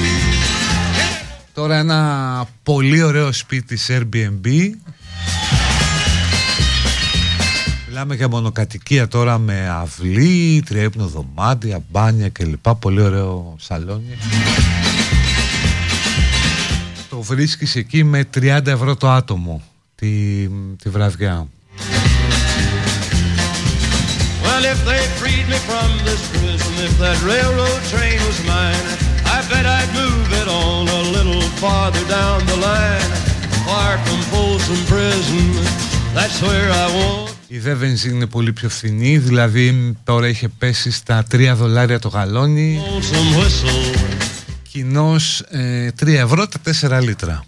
Τώρα 1.53 1.77
ένα 1.77 2.47
πολύ 2.63 3.03
ωραίο 3.03 3.31
σπίτι 3.31 3.77
σε 3.77 4.01
Airbnb 4.01 4.47
Μιλάμε 7.93 8.15
για 8.15 8.29
μονοκατοικία 8.29 9.07
τώρα 9.07 9.37
με 9.37 9.69
αυλή, 9.69 10.63
τριέπνο 10.65 11.07
δωμάτια, 11.07 11.83
μπάνια 11.89 12.29
κλπ. 12.29 12.69
Πολύ 12.69 13.01
ωραίο 13.01 13.55
σαλόνι. 13.59 14.17
Το 17.09 17.21
βρίσκεις 17.21 17.75
εκεί 17.75 18.03
με 18.03 18.29
30 18.33 18.67
ευρώ 18.67 18.95
το 18.95 19.09
άτομο 19.09 19.61
τη, 19.95 20.07
τη 20.83 20.89
βραδιά. 20.89 21.47
Well, 24.61 24.73
if 24.77 24.85
they 24.85 25.03
freed 25.19 25.47
me 25.53 25.59
from 25.69 25.89
this 26.07 26.21
prison, 26.33 26.73
if 26.87 26.93
that 27.03 27.17
railroad 27.31 27.81
train 27.93 28.19
was 28.29 28.39
mine, 28.53 28.85
I 29.35 29.37
bet 29.49 29.65
I'd 29.77 29.91
move 30.01 30.27
it 30.41 30.47
on 30.63 30.81
a 30.99 31.01
little 31.15 31.41
farther 31.61 32.05
down 32.17 32.37
the 32.51 32.57
line. 32.69 33.09
Far 33.65 33.93
from 34.05 34.19
Folsom 34.31 34.79
Prison, 34.91 35.45
that's 36.17 36.37
where 36.45 36.69
I 36.83 36.85
want. 36.97 37.35
Η 37.47 37.59
δε 37.59 37.73
βενζίνη 37.73 38.15
είναι 38.15 38.25
πολύ 38.25 38.53
πιο 38.53 38.69
φθηνή, 38.69 39.17
δηλαδή 39.17 39.95
τώρα 40.03 40.27
είχε 40.27 40.47
πέσει 40.47 40.91
στα 40.91 41.25
3 41.31 41.53
δολάρια 41.55 41.99
το 41.99 42.07
γαλόνι. 42.07 42.81
Κοινώς 44.69 45.39
ε, 45.39 45.89
3 46.03 46.07
ευρώ 46.07 46.47
τα 46.47 46.59
4 46.99 47.01
λίτρα. 47.01 47.45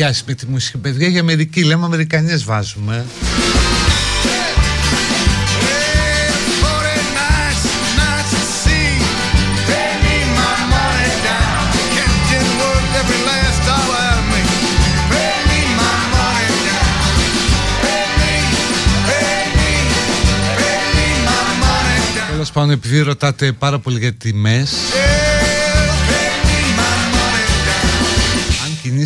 Πιάσει 0.00 0.22
με 0.26 0.34
τη 0.34 0.46
μουσική 0.46 0.78
παιδιά 0.78 1.08
για 1.08 1.20
Αμερική. 1.20 1.64
Λέμε 1.64 1.84
Αμερικανιές 1.84 2.44
βάζουμε 2.44 3.04
Τέλος 22.30 22.52
πάντων 22.52 22.70
επειδή 22.70 23.00
ρωτάτε 23.00 23.52
πάρα 23.52 23.78
πολύ 23.78 23.98
για 23.98 24.12
τιμές 24.12 24.72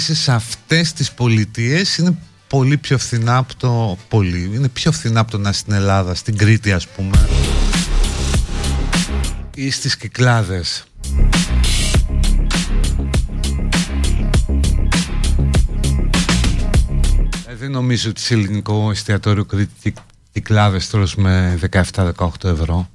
πωλήσει 0.07 0.23
σε 0.23 0.33
αυτές 0.33 0.93
τις 0.93 1.13
πολιτείες 1.13 1.97
είναι 1.97 2.19
πολύ 2.49 2.77
πιο 2.77 2.99
φθηνά 2.99 3.37
από 3.37 3.57
το 3.57 3.99
πολύ. 4.09 4.51
Είναι 4.55 4.69
πιο 4.69 4.93
φθηνά 4.93 5.21
από 5.21 5.31
το 5.31 5.39
να 5.39 5.53
στην 5.53 5.73
Ελλάδα, 5.73 6.15
στην 6.15 6.37
Κρήτη 6.37 6.73
ας 6.73 6.89
πούμε 6.89 7.29
ή 9.55 9.71
στις 9.71 9.97
Κυκλάδες. 9.97 10.85
Ε, 17.47 17.55
δεν 17.55 17.71
νομίζω 17.71 18.11
ότι 18.11 18.21
σε 18.21 18.35
ελληνικό 18.35 18.91
εστιατόριο 18.91 19.45
Κρήτη 19.45 19.95
κυκλάδες 20.33 20.89
τρως 20.91 21.15
με 21.15 21.59
17-18 21.71 22.13
ευρώ. 22.45 22.89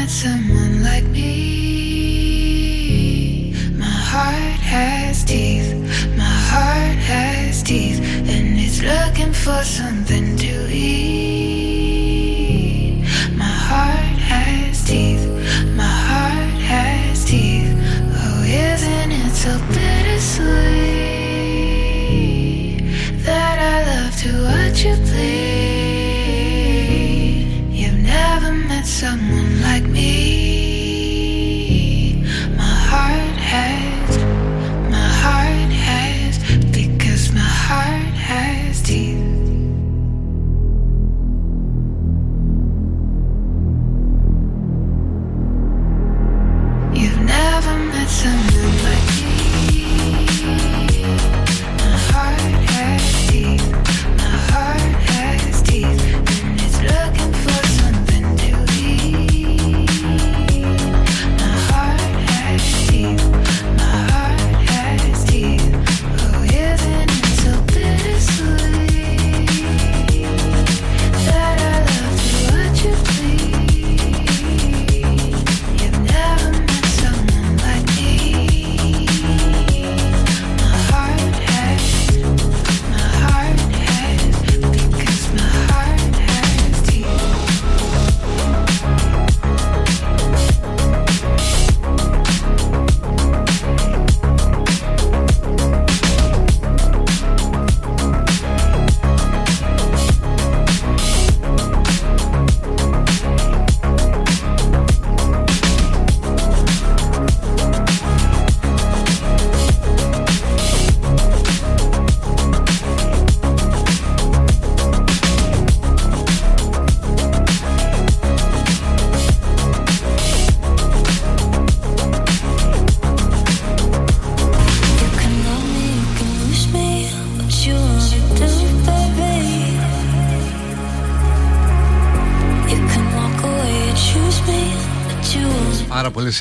met 0.00 0.08
someone 0.08 0.82
like 0.82 1.04
me. 1.04 2.32
My 3.76 3.84
heart 4.12 4.60
has 4.74 5.24
teeth, 5.24 5.74
my 6.16 6.36
heart 6.52 6.98
has 7.12 7.62
teeth, 7.62 8.00
and 8.00 8.58
it's 8.58 8.80
looking 8.82 9.32
for 9.34 9.62
something 9.62 10.36
to 10.38 10.68
eat. 10.72 11.19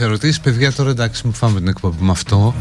Άλλες 0.03 0.11
ερωτήσεις. 0.11 0.39
Παιδιά 0.39 0.73
τώρα 0.73 0.89
εντάξει 0.89 1.27
μου 1.27 1.33
φάμε 1.33 1.59
την 1.59 1.67
εκπομπή 1.67 2.03
με 2.03 2.11
αυτό. 2.11 2.55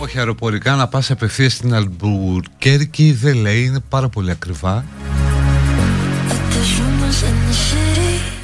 Όχι 0.00 0.18
αεροπορικά 0.18 0.74
να 0.74 0.88
πας 0.88 1.10
απευθείας 1.10 1.52
στην 1.52 1.74
Αλμπουρκέρκη. 1.74 3.12
Δεν 3.12 3.34
λέει 3.34 3.64
είναι 3.64 3.80
πάρα 3.88 4.08
πολύ 4.08 4.30
ακριβά. 4.30 4.84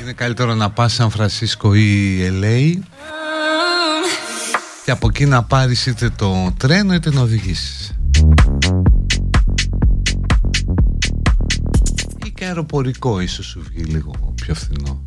Είναι 0.03 0.13
καλύτερο 0.13 0.55
να 0.55 0.71
πας 0.71 0.93
Σαν 0.93 1.11
Φρανσίσκο 1.11 1.75
ή 1.75 2.19
LA 2.41 2.79
Και 4.85 4.91
από 4.91 5.07
εκεί 5.09 5.27
να 5.27 5.43
πάρεις 5.43 5.87
είτε 5.87 6.11
το 6.11 6.53
τρένο 6.57 6.95
είτε 6.95 7.11
να 7.11 7.21
οδηγήσεις. 7.21 7.95
Ή 12.27 12.31
και 12.31 12.45
αεροπορικό 12.45 13.21
ίσως 13.21 13.47
σου 13.47 13.63
βγει 13.69 13.83
λίγο 13.83 14.35
πιο 14.35 14.55
φθηνό 14.55 15.04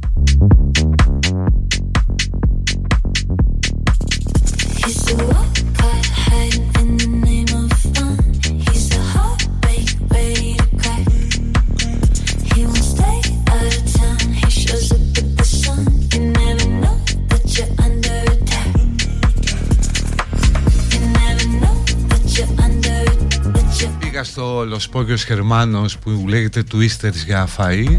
στο 24.23 24.65
Λοσπόγιος 24.65 25.23
Χερμάνος 25.23 25.97
που 25.97 26.25
λέγεται 26.27 26.63
Twisters 26.71 27.25
για 27.25 27.47
φαΐ 27.57 27.97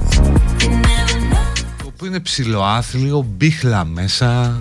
το 1.78 1.84
οποίο 1.86 2.06
είναι 2.06 2.20
ψηλοάθλιο, 2.20 3.26
μπίχλα 3.36 3.84
μέσα. 3.84 4.60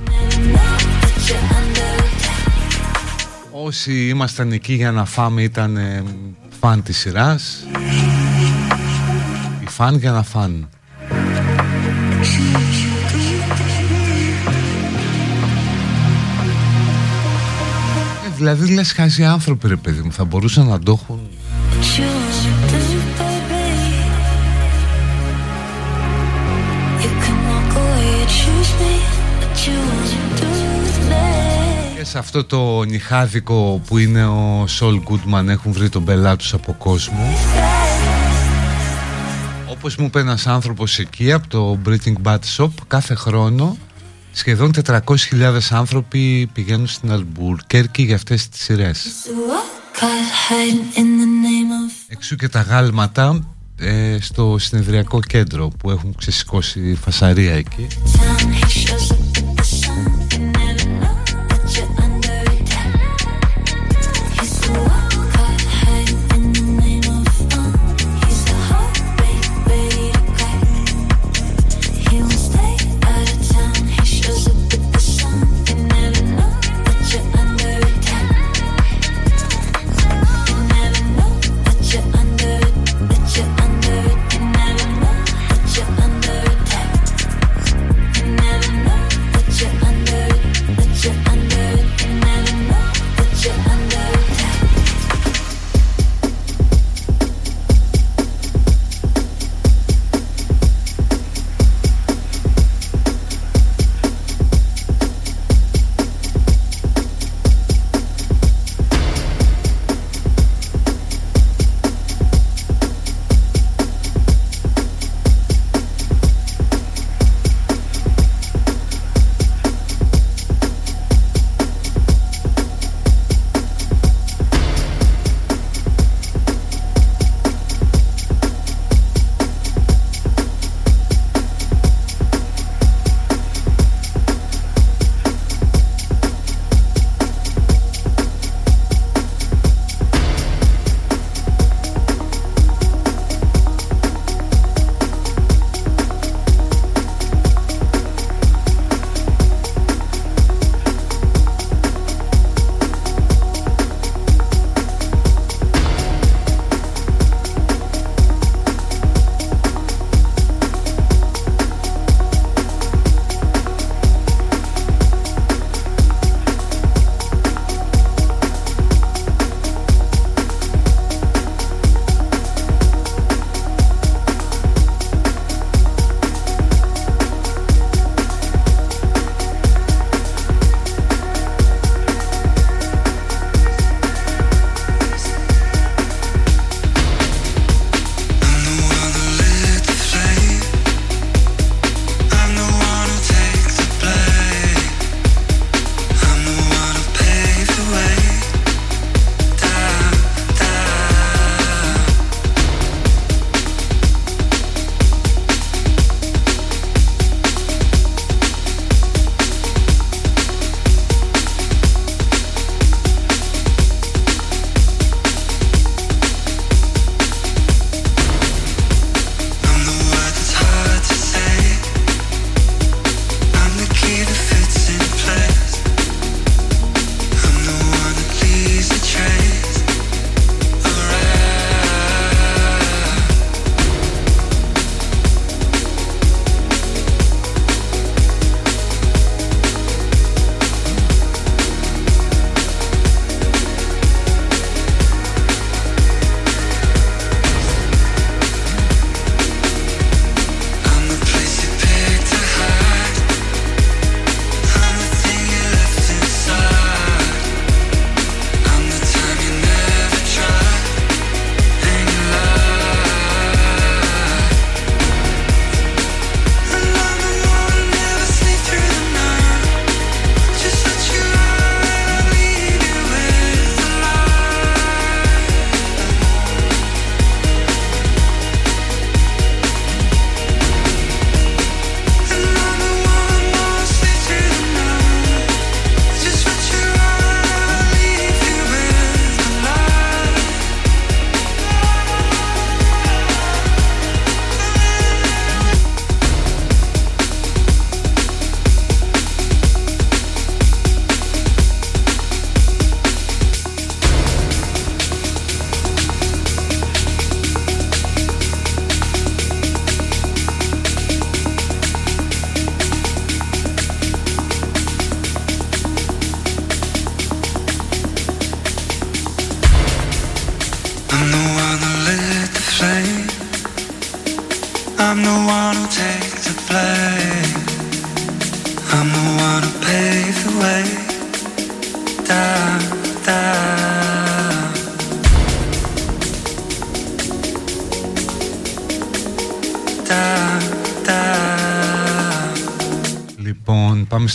Όσοι 3.51 4.07
ήμασταν 4.07 4.51
εκεί 4.51 4.73
για 4.73 4.91
να 4.91 5.05
φάμε 5.05 5.41
ήταν 5.41 5.77
φαν 6.59 6.83
της 6.83 6.97
σειράς. 6.97 7.63
Οι 9.63 9.69
φαν 9.69 9.97
για 9.97 10.11
να 10.11 10.23
φαν 10.23 10.69
ε, 18.25 18.29
Δηλαδή 18.35 18.73
λες 18.73 18.91
χάζει 18.91 19.23
άνθρωποι 19.23 19.67
ρε 19.67 19.75
παιδί 19.75 20.01
μου 20.01 20.11
Θα 20.11 20.25
μπορούσαν 20.25 20.67
να 20.67 20.79
το 20.79 20.99
έχουν; 21.01 21.26
Και 31.97 32.03
σε 32.03 32.17
αυτό 32.17 32.43
το 32.43 32.84
νυχάδικο 32.84 33.82
που 33.88 33.97
είναι 33.97 34.25
ο 34.25 34.67
Σολ 34.67 35.01
Γκούτμαν 35.01 35.49
έχουν 35.49 35.71
βρει 35.71 35.89
τον 35.89 36.03
πελά 36.03 36.36
τους 36.36 36.53
από 36.53 36.73
κόσμο. 36.73 37.34
Όπως 39.69 39.95
μου 39.95 40.05
είπε 40.05 40.19
ένας 40.19 40.47
άνθρωπος 40.47 40.99
εκεί 40.99 41.32
από 41.32 41.47
το 41.47 41.80
Breathing 41.86 42.15
Bad 42.23 42.39
Shop 42.57 42.69
κάθε 42.88 43.15
χρόνο 43.15 43.78
σχεδόν 44.32 44.71
400.000 44.86 44.97
άνθρωποι 45.69 46.49
πηγαίνουν 46.53 46.88
στην 46.88 47.11
Αλμπουρκέρκη 47.11 48.03
για 48.03 48.15
αυτές 48.15 48.49
τις 48.49 48.63
σειρές 48.63 49.07
Εξού 52.07 52.35
και 52.35 52.47
τα 52.47 52.61
γάλματα 52.61 53.55
ε, 53.79 54.17
στο 54.19 54.55
συνεδριακό 54.59 55.19
κέντρο 55.19 55.67
που 55.67 55.89
έχουν 55.91 56.15
ξεσηκώσει 56.17 56.95
φασαρία 57.01 57.53
εκεί 57.53 57.87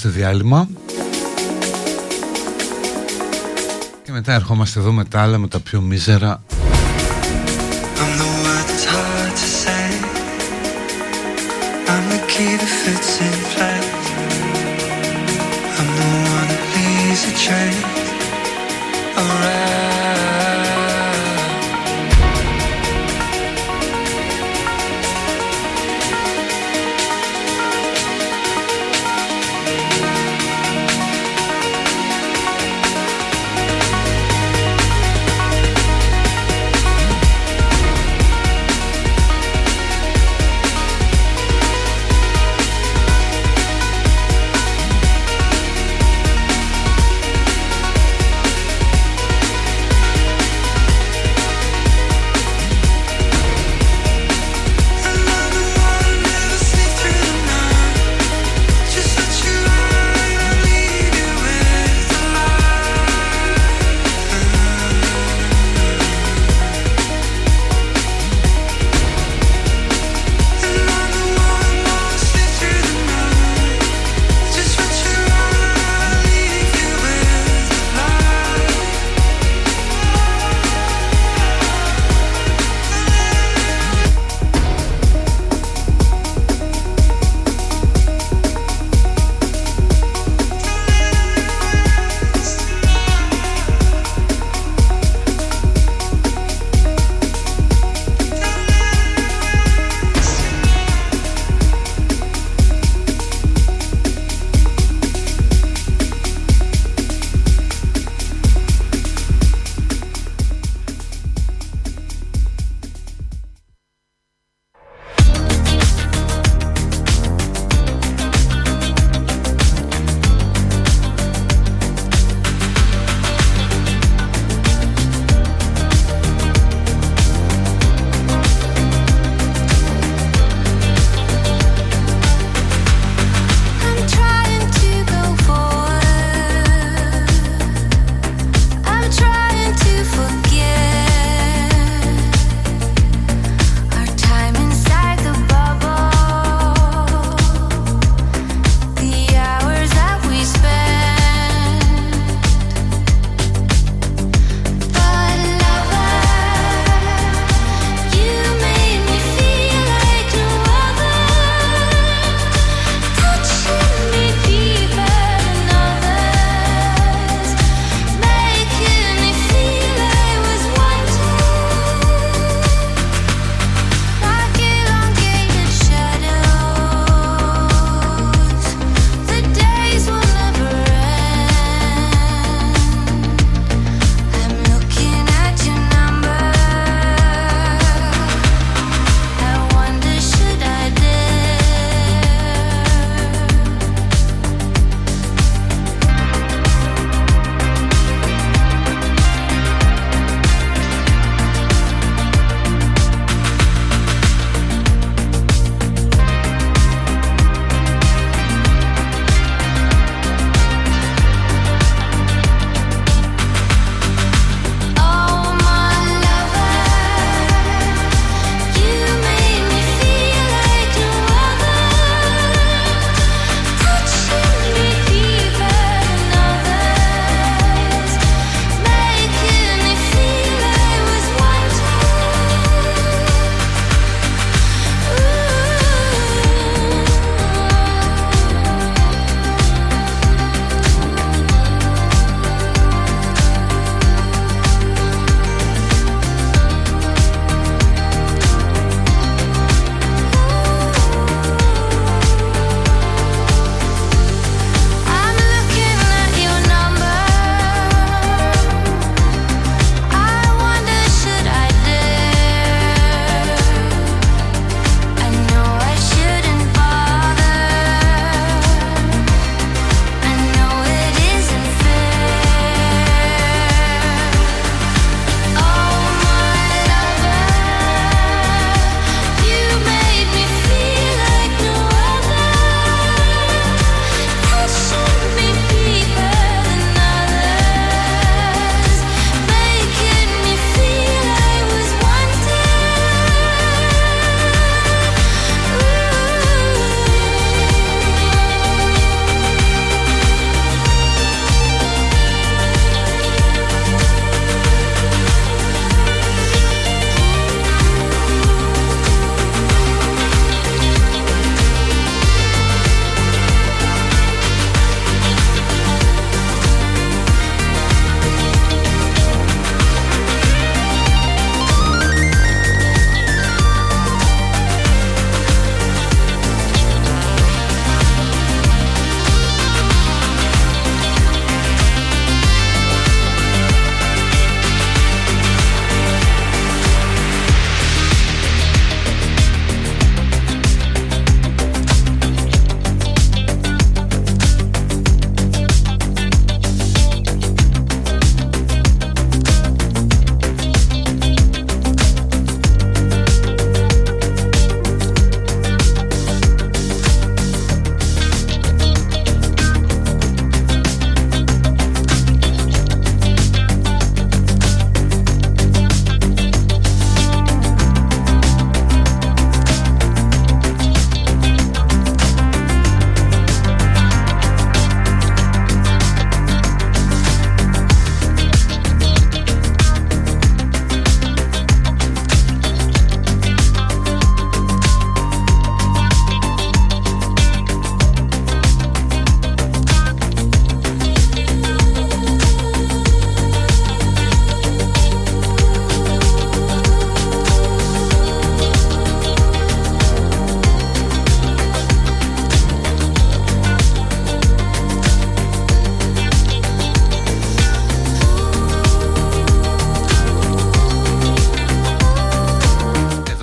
στο 0.03 0.11
διάλειμμα. 0.11 0.69
Και 4.03 4.13
μετά 4.13 4.33
ερχόμαστε 4.33 4.81
εδώ 4.81 4.93
με 4.93 5.05
τα 5.05 5.21
άλλα 5.23 5.39
με 5.39 5.49
τα 5.49 5.61
πιο 5.61 5.81
μίζερα 5.81 6.43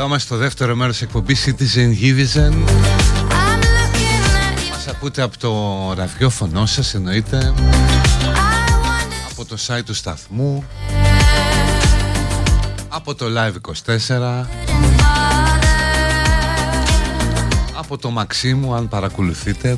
Πάμε 0.09 0.21
στο 0.21 0.37
δεύτερο 0.37 0.75
μέρος 0.75 1.01
εκπομπής 1.01 1.45
Citizen 1.45 1.89
Givizen 2.01 2.53
Μας 4.69 4.87
ακούτε 4.87 5.21
από 5.21 5.37
το 5.37 5.93
ραδιόφωνο 5.93 6.65
σας 6.65 6.93
εννοείται. 6.93 7.53
Από 9.31 9.45
το 9.45 9.57
site 9.67 9.83
του 9.85 9.93
σταθμού. 9.93 10.63
Από 12.87 13.15
το 13.15 13.25
Live24 13.25 14.45
Από 17.77 17.97
το 17.97 18.09
Μαξίμου 18.09 18.73
αν 18.73 18.87
παρακολουθείτε. 18.87 19.77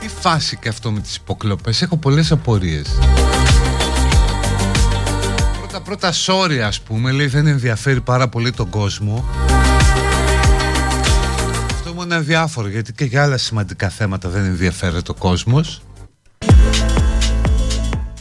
Τι 0.00 0.08
φάση 0.20 0.56
και 0.56 0.68
αυτό 0.68 0.90
με 0.90 1.00
τις 1.00 1.16
υποκλοπές. 1.16 1.82
Έχω 1.82 1.96
πολλές 1.96 2.32
απορίες 2.32 2.86
πρώτα 5.86 6.12
sorry 6.12 6.58
ας 6.58 6.80
πούμε 6.80 7.10
λέει 7.12 7.26
δεν 7.26 7.46
ενδιαφέρει 7.46 8.00
πάρα 8.00 8.28
πολύ 8.28 8.50
τον 8.52 8.68
κόσμο. 8.70 9.24
Αυτό 11.70 11.94
μου 11.94 12.02
είναι 12.02 12.14
αδιάφορο 12.14 12.68
γιατί 12.68 12.92
και 12.92 13.04
για 13.04 13.22
άλλα 13.22 13.36
σημαντικά 13.36 13.88
θέματα 13.88 14.28
δεν 14.28 14.44
ενδιαφέρει 14.44 15.02
το 15.02 15.14
κόσμος. 15.14 15.82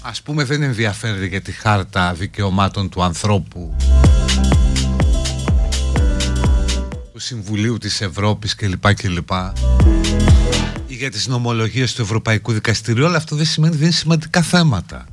Ας 0.01 0.21
πούμε 0.21 0.43
δεν 0.43 0.61
ενδιαφέρει 0.61 1.27
για 1.27 1.41
τη 1.41 1.51
χάρτα 1.51 2.13
δικαιωμάτων 2.13 2.89
του 2.89 3.03
ανθρώπου 3.03 3.75
του 7.13 7.19
Συμβουλίου 7.19 7.77
της 7.77 8.01
Ευρώπης 8.01 8.55
κλπ 8.55 8.93
κλπ 8.93 9.31
ή 10.87 10.93
για 10.93 11.11
τις 11.11 11.27
νομολογίες 11.27 11.93
του 11.93 12.01
Ευρωπαϊκού 12.01 12.51
Δικαστηρίου. 12.51 13.05
Αλλά 13.05 13.17
αυτό 13.17 13.35
δεν 13.35 13.45
σημαίνει 13.45 13.71
ότι 13.71 13.81
δεν 13.81 13.91
είναι 13.91 13.99
σημαντικά 13.99 14.41
θέματα 14.41 15.05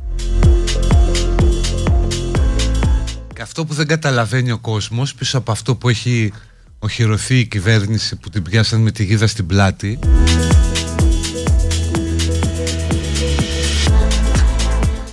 αυτό 3.42 3.64
που 3.64 3.74
δεν 3.74 3.86
καταλαβαίνει 3.86 4.50
ο 4.50 4.58
κόσμος 4.58 5.14
πίσω 5.14 5.38
από 5.38 5.52
αυτό 5.52 5.74
που 5.76 5.88
έχει 5.88 6.32
οχυρωθεί 6.78 7.38
η 7.38 7.46
κυβέρνηση 7.46 8.16
που 8.16 8.30
την 8.30 8.42
πιάσαν 8.42 8.80
με 8.80 8.90
τη 8.90 9.04
γίδα 9.04 9.26
στην 9.26 9.46
πλάτη 9.46 9.98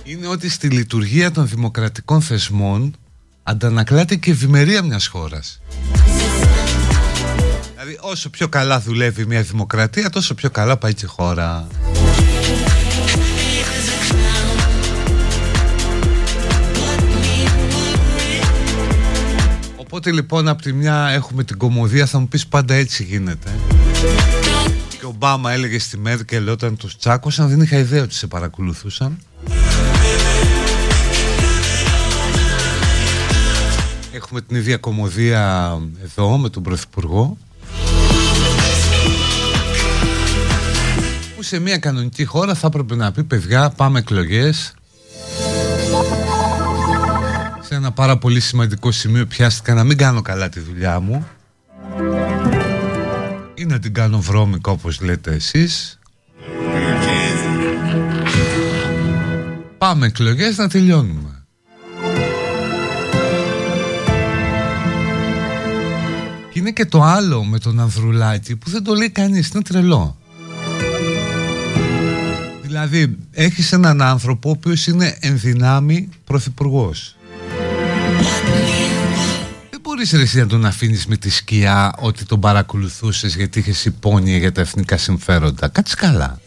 είναι 0.02 0.26
ότι 0.26 0.48
στη 0.48 0.68
λειτουργία 0.68 1.30
των 1.30 1.48
δημοκρατικών 1.48 2.22
θεσμών 2.22 2.96
αντανακλάται 3.42 4.16
και 4.16 4.30
η 4.30 4.32
ευημερία 4.32 4.82
μιας 4.82 5.06
χώρας. 5.06 5.60
Δηλαδή 7.70 7.98
όσο 8.00 8.30
πιο 8.30 8.48
καλά 8.48 8.80
δουλεύει 8.80 9.26
μια 9.26 9.42
δημοκρατία 9.42 10.10
τόσο 10.10 10.34
πιο 10.34 10.50
καλά 10.50 10.76
πάει 10.76 10.94
και 10.94 11.04
η 11.04 11.08
χώρα. 11.08 11.66
Οπότε 19.92 20.12
λοιπόν 20.12 20.48
από 20.48 20.62
τη 20.62 20.72
μια 20.72 21.08
έχουμε 21.08 21.44
την 21.44 21.58
κομμωδία 21.58 22.06
θα 22.06 22.18
μου 22.18 22.28
πεις 22.28 22.46
πάντα 22.46 22.74
έτσι 22.74 23.04
γίνεται. 23.04 23.50
Και 24.88 25.04
ο 25.04 25.08
Ομπάμα 25.08 25.52
έλεγε 25.52 25.78
στη 25.78 25.98
Μέρκελ 25.98 26.48
όταν 26.48 26.76
τους 26.76 26.96
τσάκωσαν 26.96 27.48
δεν 27.48 27.60
είχα 27.60 27.78
ιδέα 27.78 28.02
ότι 28.02 28.14
σε 28.14 28.26
παρακολουθούσαν. 28.26 29.18
Έχουμε 34.12 34.40
την 34.40 34.56
ίδια 34.56 34.76
κομμωδία 34.76 35.76
εδώ 36.02 36.38
με 36.38 36.48
τον 36.48 36.62
Πρωθυπουργό. 36.62 37.36
Που 41.36 41.42
σε 41.42 41.58
μια 41.58 41.78
κανονική 41.78 42.24
χώρα 42.24 42.54
θα 42.54 42.66
έπρεπε 42.66 42.94
να 42.94 43.12
πει 43.12 43.24
παιδιά 43.24 43.70
πάμε 43.70 43.98
εκλογές 43.98 44.74
ένα 47.90 47.98
πάρα 47.98 48.18
πολύ 48.18 48.40
σημαντικό 48.40 48.92
σημείο. 48.92 49.26
Πιάστηκα 49.26 49.74
να 49.74 49.84
μην 49.84 49.96
κάνω 49.96 50.22
καλά 50.22 50.48
τη 50.48 50.60
δουλειά 50.60 51.00
μου. 51.00 51.26
Ή 53.54 53.64
να 53.64 53.78
την 53.78 53.94
κάνω 53.94 54.20
βρώμικο 54.20 54.70
όπως 54.70 55.00
λέτε 55.00 55.32
εσείς. 55.32 55.98
Πάμε 59.78 60.06
εκλογές 60.06 60.56
να 60.56 60.68
τελειώνουμε. 60.68 61.44
Και 66.52 66.58
είναι 66.58 66.70
και 66.70 66.86
το 66.86 67.02
άλλο 67.02 67.44
με 67.44 67.58
τον 67.58 67.80
Ανδρουλάκη 67.80 68.56
που 68.56 68.70
δεν 68.70 68.84
το 68.84 68.94
λέει 68.94 69.10
κανείς, 69.10 69.48
είναι 69.48 69.62
τρελό. 69.62 70.16
Δηλαδή 72.62 73.16
έχεις 73.32 73.72
έναν 73.72 74.02
άνθρωπο 74.02 74.48
ο 74.48 74.52
οποίος 74.52 74.86
είναι 74.86 75.16
ενδυνάμει 75.20 76.08
πρωθυπουργός 76.24 77.14
δεν 79.70 79.80
μπορείς 79.82 80.10
ρε 80.10 80.22
εσύ 80.22 80.38
να 80.38 80.46
τον 80.46 80.64
αφήνεις 80.64 81.06
με 81.06 81.16
τη 81.16 81.30
σκιά 81.30 81.94
ότι 81.98 82.24
τον 82.24 82.40
παρακολουθούσες 82.40 83.34
γιατί 83.36 83.58
είχες 83.58 83.84
υπόνοια 83.84 84.36
για 84.36 84.52
τα 84.52 84.60
εθνικά 84.60 84.96
συμφέροντα. 84.96 85.68
Κάτσε 85.68 85.94
καλά. 85.96 86.40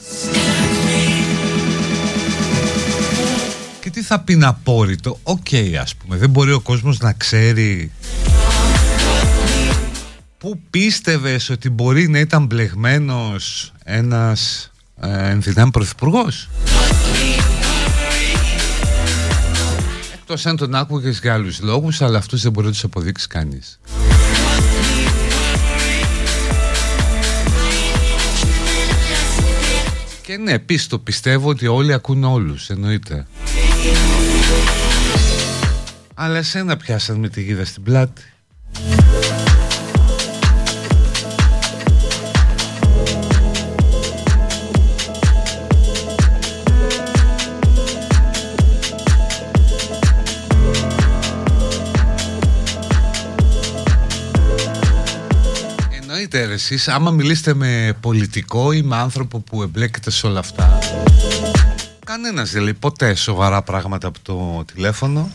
Και 3.80 3.89
τι 3.89 4.01
θα 4.01 4.19
πει 4.19 4.36
να 4.36 4.47
απόρρητο. 4.47 5.20
OK 5.24 5.38
okay, 5.51 5.74
ας 5.82 5.95
πούμε. 5.95 6.17
Δεν 6.17 6.30
μπορεί 6.30 6.51
ο 6.51 6.59
κόσμος 6.59 6.99
να 6.99 7.13
ξέρει 7.13 7.91
Πού 10.43 10.59
πίστευες 10.69 11.49
ότι 11.49 11.69
μπορεί 11.69 12.07
να 12.07 12.19
ήταν 12.19 12.45
μπλεγμένος 12.45 13.74
ένας 13.84 14.71
ε, 15.01 15.30
εν 15.30 15.39
δυνάμει 15.39 15.72
πρωθυπουργός; 15.71 16.49
Εκτός 20.34 20.51
αν 20.51 20.57
τον 20.57 20.75
άκουγες 20.75 21.19
για 21.19 21.34
άλλους 21.34 21.61
λόγους 21.61 22.01
Αλλά 22.01 22.17
αυτούς 22.17 22.41
δεν 22.41 22.51
μπορεί 22.51 22.65
να 22.65 22.71
τους 22.71 22.84
αποδείξει 22.84 23.27
κανείς 23.27 23.79
Και 30.21 30.38
ναι, 30.38 30.51
επίσης 30.51 30.88
το 30.88 30.99
πιστεύω 30.99 31.49
ότι 31.49 31.67
όλοι 31.67 31.93
ακούν 31.93 32.23
όλους, 32.23 32.69
εννοείται. 32.69 33.27
Αλλά 36.13 36.38
εσένα 36.38 36.77
πιάσαν 36.77 37.15
με 37.15 37.29
τη 37.29 37.41
γίδα 37.41 37.65
στην 37.65 37.84
πλάτη. 37.84 38.21
Εννοείται 56.38 56.53
εσείς 56.53 56.88
άμα 56.88 57.11
μιλήσετε 57.11 57.53
με 57.53 57.97
πολιτικό 57.99 58.71
ή 58.71 58.81
με 58.81 58.95
άνθρωπο 58.95 59.39
που 59.39 59.61
εμπλέκεται 59.61 60.11
σε 60.11 60.27
όλα 60.27 60.39
αυτά 60.39 60.79
Κανένας 62.05 62.51
δεν 62.51 62.61
λέει 62.61 62.73
ποτέ 62.73 63.15
σοβαρά 63.15 63.61
πράγματα 63.61 64.07
από 64.07 64.19
το 64.21 64.63
τηλέφωνο. 64.73 65.29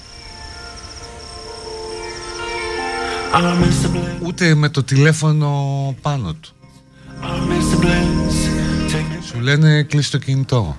Ούτε 4.22 4.54
με 4.54 4.68
το 4.68 4.82
τηλέφωνο 4.82 5.94
πάνω 6.02 6.32
του. 6.32 6.54
Σου 9.26 9.40
λένε 9.40 9.82
κλείσει 9.82 10.10
το 10.10 10.18
κινητό. 10.18 10.76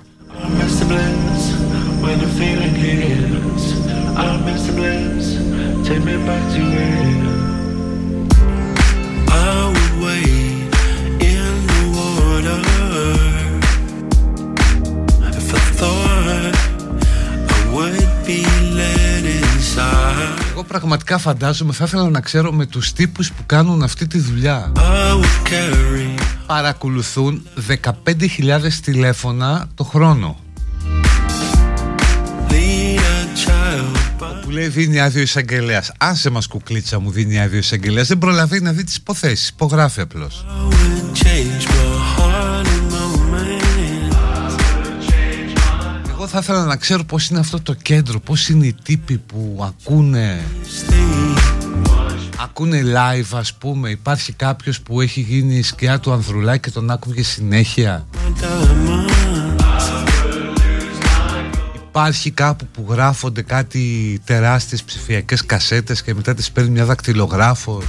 Take 5.90 6.04
me 6.04 6.16
back 6.26 6.44
to 6.54 7.39
Εγώ 20.50 20.64
πραγματικά 20.64 21.18
φαντάζομαι 21.18 21.72
θα 21.72 21.84
ήθελα 21.84 22.10
να 22.10 22.20
ξέρω 22.20 22.52
με 22.52 22.66
τους 22.66 22.92
τύπους 22.92 23.32
που 23.32 23.42
κάνουν 23.46 23.82
αυτή 23.82 24.06
τη 24.06 24.18
δουλειά 24.18 24.72
Παρακολουθούν 26.46 27.42
15.000 27.68 28.72
τηλέφωνα 28.82 29.68
το 29.74 29.84
χρόνο 29.84 30.38
Που 34.42 34.50
λέει 34.50 34.68
δίνει 34.68 35.00
άδειο 35.00 35.22
εισαγγελέας. 35.22 35.92
Άσε 35.98 36.30
μας 36.30 36.46
κουκλίτσα 36.46 36.98
μου 36.98 37.10
δίνει 37.10 37.40
άδειο 37.40 37.58
εισαγγελέας. 37.58 38.08
Δεν 38.08 38.18
προλαβαίνει 38.18 38.62
να 38.62 38.72
δει 38.72 38.84
τις 38.84 38.96
υποθέσεις. 38.96 39.48
Υπογράφει 39.48 40.00
απλώς. 40.00 40.44
Θα 46.32 46.38
ήθελα 46.38 46.64
να 46.64 46.76
ξέρω 46.76 47.04
πώς 47.04 47.28
είναι 47.28 47.38
αυτό 47.38 47.60
το 47.60 47.74
κέντρο, 47.74 48.20
πώς 48.20 48.48
είναι 48.48 48.66
οι 48.66 48.74
τύποι 48.82 49.18
που 49.18 49.64
ακούνε 49.66 50.40
ακούνε 52.42 52.82
live 52.84 53.38
ας 53.38 53.54
πούμε. 53.54 53.90
Υπάρχει 53.90 54.32
κάποιος 54.32 54.80
που 54.80 55.00
έχει 55.00 55.20
γίνει 55.20 55.54
η 55.54 55.62
σκιά 55.62 56.00
του 56.00 56.12
Ανδρουλάκη 56.12 56.60
και 56.60 56.70
τον 56.70 56.90
άκουγε 56.90 57.22
συνέχεια. 57.22 58.06
Υπάρχει 61.74 62.30
κάπου 62.30 62.66
που 62.72 62.86
γράφονται 62.88 63.42
κάτι 63.42 64.20
τεράστιες 64.24 64.82
ψηφιακές 64.82 65.46
κασέτες 65.46 66.02
και 66.02 66.14
μετά 66.14 66.34
τις 66.34 66.50
παίρνει 66.50 66.70
μια 66.70 66.84
δακτυλογράφος 66.84 67.84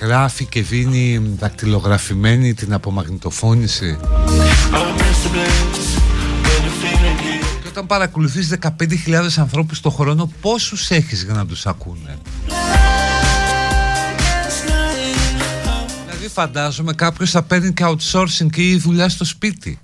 γράφει 0.00 0.44
και 0.44 0.62
δίνει 0.62 1.34
δακτυλογραφημένη 1.38 2.54
την 2.54 2.72
απομαγνητοφώνηση. 2.72 3.98
Και 7.62 7.68
όταν 7.68 7.86
παρακολουθείς 7.86 8.54
15.000 8.60 8.68
ανθρώπους 9.36 9.80
το 9.80 9.90
χρόνο 9.90 10.32
πόσους 10.40 10.90
έχεις 10.90 11.22
για 11.22 11.34
να 11.34 11.46
τους 11.46 11.66
ακούνε; 11.66 12.18
Δηλαδή 16.06 16.28
φαντάζομαι 16.28 16.92
κάποιος 16.92 17.30
θα 17.30 17.42
παίρνει 17.42 17.72
και 17.72 17.84
outsourcing 17.86 18.50
και 18.52 18.62
η 18.62 18.76
δουλειά 18.76 19.08
στο 19.08 19.24
σπίτι 19.24 19.78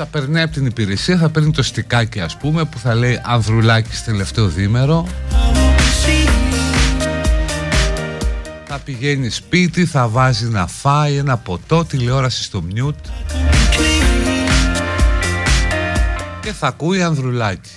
θα 0.00 0.08
παίρνει 0.08 0.42
από 0.42 0.52
την 0.52 0.66
υπηρεσία, 0.66 1.16
θα 1.16 1.28
παίρνει 1.28 1.50
το 1.50 1.62
στικάκι 1.62 2.20
ας 2.20 2.36
πούμε 2.36 2.64
που 2.64 2.78
θα 2.78 2.94
λέει 2.94 3.20
Ανδρουλάκης 3.24 3.98
στο 3.98 4.10
τελευταίο 4.10 4.48
δίμερο 4.48 5.06
Θα 8.64 8.78
πηγαίνει 8.84 9.28
σπίτι, 9.28 9.84
θα 9.84 10.08
βάζει 10.08 10.46
να 10.46 10.66
φάει 10.66 11.16
ένα 11.16 11.36
ποτό, 11.36 11.84
τηλεόρασης 11.84 12.44
στο 12.44 12.62
μιούτ. 12.62 12.96
Και 16.40 16.52
θα 16.52 16.66
ακούει 16.66 17.02
Ανδρουλάκη 17.02 17.70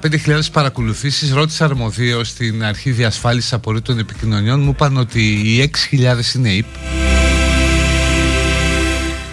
15.000 0.00 0.40
παρακολουθήσεις 0.52 1.32
ρώτησα 1.32 1.64
αρμοδίως 1.64 2.28
στην 2.28 2.64
αρχή 2.64 2.90
διασφάλισης 2.90 3.52
απορρίτων 3.52 3.98
επικοινωνιών 3.98 4.60
μου 4.60 4.70
είπαν 4.70 4.96
ότι 4.96 5.30
οι 5.30 5.70
6.000 5.90 6.34
είναι 6.34 6.48
ΙΠ 6.48 6.66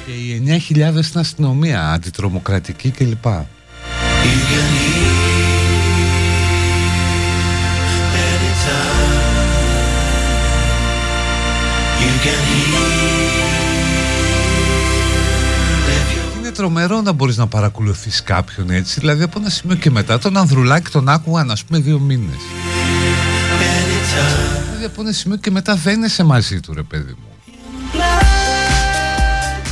και 0.06 0.12
οι 0.12 0.62
9.000 0.70 0.78
είναι 0.78 1.00
αστυνομία 1.14 1.92
αντιτρομοκρατική 1.92 2.90
κλπ. 2.90 3.26
Είναι 3.26 3.46
τρομερό 16.60 17.02
να 17.02 17.12
μπορείς 17.12 17.38
να 17.38 17.48
παρακολουθείς 17.48 18.24
κάποιον 18.24 18.70
έτσι 18.70 19.00
Δηλαδή 19.00 19.24
από 19.24 19.40
ένα 19.40 19.50
σημείο 19.50 19.76
και 19.76 19.92
μετά 19.92 20.20
Τον 20.20 20.38
Ανδρουλάκη 20.38 20.92
τον 20.92 21.10
άκουγαν 21.10 21.52
ας 21.52 21.64
πούμε 21.64 21.80
δύο 21.80 22.00
μήνες. 22.00 22.38
Δηλαδή 24.66 24.86
από 24.86 25.02
ένα 25.02 25.12
σημείο 25.12 25.38
και 25.38 25.52
μετά 25.52 25.76
δεν 25.76 26.04
είσαι 26.04 26.24
μαζί 26.24 26.60
του 26.60 26.74
ρε 26.74 26.84
παιδί 26.84 27.12
μου. 27.12 27.54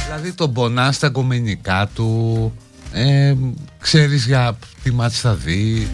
Δηλαδή 0.05 0.33
τον 0.33 0.53
πονάς 0.53 0.95
στα 0.95 1.09
κομμενικά 1.09 1.89
του 1.93 2.53
ε, 2.91 3.33
Ξέρεις 3.79 4.25
για 4.25 4.57
τι 4.83 4.93
μάτς 4.93 5.19
θα 5.19 5.33
δει 5.33 5.87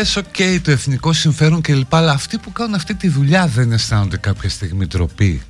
λες 0.00 0.16
οκ 0.16 0.62
το 0.62 0.70
εθνικό 0.70 1.12
συμφέρον 1.12 1.60
και 1.60 1.74
λοιπά 1.74 1.96
Αλλά 1.96 2.12
αυτοί 2.12 2.38
που 2.38 2.52
κάνουν 2.52 2.74
αυτή 2.74 2.94
τη 2.94 3.08
δουλειά 3.08 3.46
δεν 3.46 3.72
αισθάνονται 3.72 4.16
κάποια 4.16 4.48
στιγμή 4.48 4.86
ντροπή 4.86 5.42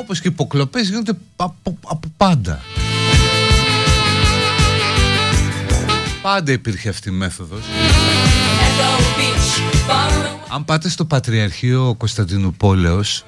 Όπως 0.00 0.20
και 0.20 0.28
οι 0.28 0.30
υποκλοπές 0.32 0.88
γίνονται 0.88 1.12
από, 1.36 1.78
από 1.86 2.12
πάντα. 2.16 2.60
Πάντα 6.22 6.52
υπήρχε 6.52 6.88
αυτή 6.88 7.08
η 7.08 7.12
μέθοδος. 7.12 7.62
Αν 10.48 10.64
πάτε 10.64 10.88
στο 10.88 11.04
Πατριαρχείο 11.04 11.94
Κωνσταντινούπολεως 11.98 13.24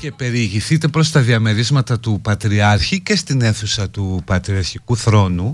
και 0.00 0.12
περιηγηθείτε 0.12 0.88
προς 0.88 1.10
τα 1.10 1.20
διαμερίσματα 1.20 2.00
του 2.00 2.20
Πατριάρχη 2.22 3.00
και 3.00 3.16
στην 3.16 3.42
αίθουσα 3.42 3.90
του 3.90 4.22
Πατριαρχικού 4.24 4.96
Θρόνου 4.96 5.52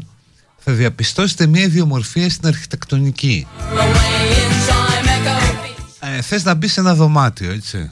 θα 0.59 0.73
διαπιστώσετε 0.73 1.47
μια 1.47 1.63
ιδιομορφία 1.63 2.31
στην 2.31 2.49
αρχιτεκτονική. 2.49 3.47
Ε, 6.17 6.21
θες 6.21 6.45
να 6.45 6.55
μπεις 6.55 6.73
σε 6.73 6.81
ένα 6.81 6.95
δωμάτιο, 6.95 7.51
έτσι. 7.51 7.91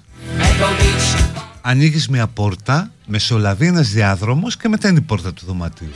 Ανοίγεις 1.61 2.09
μια 2.09 2.27
πόρτα, 2.27 2.91
μεσολαβεί 3.07 3.66
ένας 3.66 3.89
διάδρομος 3.89 4.57
και 4.57 4.68
μετά 4.68 4.89
είναι 4.89 4.99
η 4.99 5.03
πόρτα 5.03 5.33
του 5.33 5.47
δωματίου. 5.47 5.91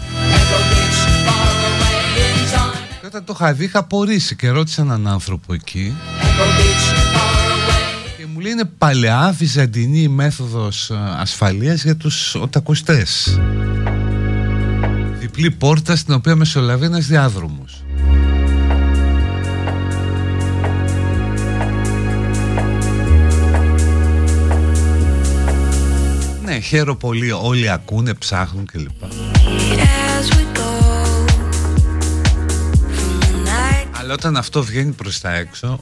Και 3.01 3.07
όταν 3.07 3.25
το 3.25 3.33
είχα 3.37 3.53
δει 3.53 3.65
είχα 3.65 3.79
απορρίσει 3.79 4.37
και 4.37 4.49
ρώτησα 4.49 4.83
έναν 4.83 5.07
άνθρωπο 5.07 5.55
εκεί 5.55 5.95
και 8.17 8.27
μου 8.33 8.41
λέει 8.41 8.53
είναι 8.53 8.65
παλαιά 8.65 9.35
βυζαντινή 9.39 10.09
μέθοδος 10.09 10.91
ε, 10.91 10.95
ασφαλείας 11.19 11.83
για 11.83 11.97
τους 11.97 12.35
οτακουστές 12.35 13.39
διπλή 15.19 15.51
πόρτα 15.51 15.97
στην 15.97 16.15
οποία 16.15 16.37
μεσολαβεί 16.37 16.85
ένας 16.85 17.07
διάδρομος. 17.07 17.86
Χαίρο 26.67 26.97
πολύ, 26.97 27.33
όλοι 27.33 27.71
ακούνε, 27.71 28.15
ψάχνουν 28.15 28.67
κλπ. 28.67 29.03
Αλλά 33.91 34.13
όταν 34.13 34.37
αυτό 34.37 34.63
βγαίνει 34.63 34.93
προς 34.93 35.21
τα 35.21 35.35
έξω 35.35 35.81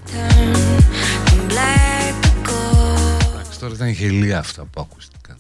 Εντάξει, 3.33 3.59
τώρα 3.61 3.75
ήταν 3.75 3.89
γελία 3.89 4.39
αυτά 4.39 4.65
που 4.65 4.81
ακούστηκαν 4.81 5.37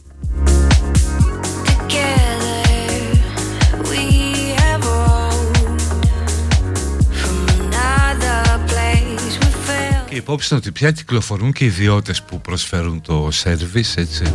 Και 10.08 10.20
υπόψη 10.20 10.48
είναι 10.50 10.60
ότι 10.60 10.72
πια 10.72 10.90
κυκλοφορούν 10.90 11.52
και 11.52 11.64
ιδιώτες 11.64 12.22
που 12.22 12.40
προσφέρουν 12.40 13.00
το 13.00 13.28
service, 13.44 13.92
έτσι. 13.94 14.32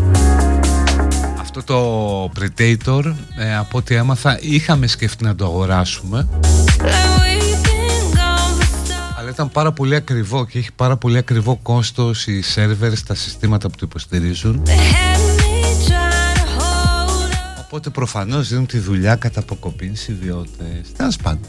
Αυτό 1.59 1.73
το 1.73 2.31
Predator, 2.39 3.13
ε, 3.37 3.55
από 3.55 3.77
ό,τι 3.77 3.95
έμαθα, 3.95 4.39
είχαμε 4.41 4.87
σκεφτεί 4.87 5.23
να 5.23 5.35
το 5.35 5.45
αγοράσουμε. 5.45 6.27
Αλλά 9.17 9.29
ήταν 9.29 9.51
πάρα 9.51 9.71
πολύ 9.71 9.95
ακριβό 9.95 10.45
και 10.45 10.57
έχει 10.57 10.71
πάρα 10.75 10.97
πολύ 10.97 11.17
ακριβό 11.17 11.59
κόστος 11.63 12.27
οι 12.27 12.41
σερβερς 12.41 13.03
τα 13.03 13.15
συστήματα 13.15 13.69
που 13.69 13.75
το 13.75 13.85
υποστηρίζουν. 13.89 14.63
Οπότε 17.65 17.89
προφανώς 17.89 18.47
δίνουν 18.47 18.65
τη 18.65 18.79
δουλειά 18.79 19.15
κατά 19.15 19.39
αποκοπήν 19.39 19.95
στις 19.95 20.07
ιδιώτες. 20.07 20.91
Τέλος 20.97 21.15
πάντων. 21.15 21.45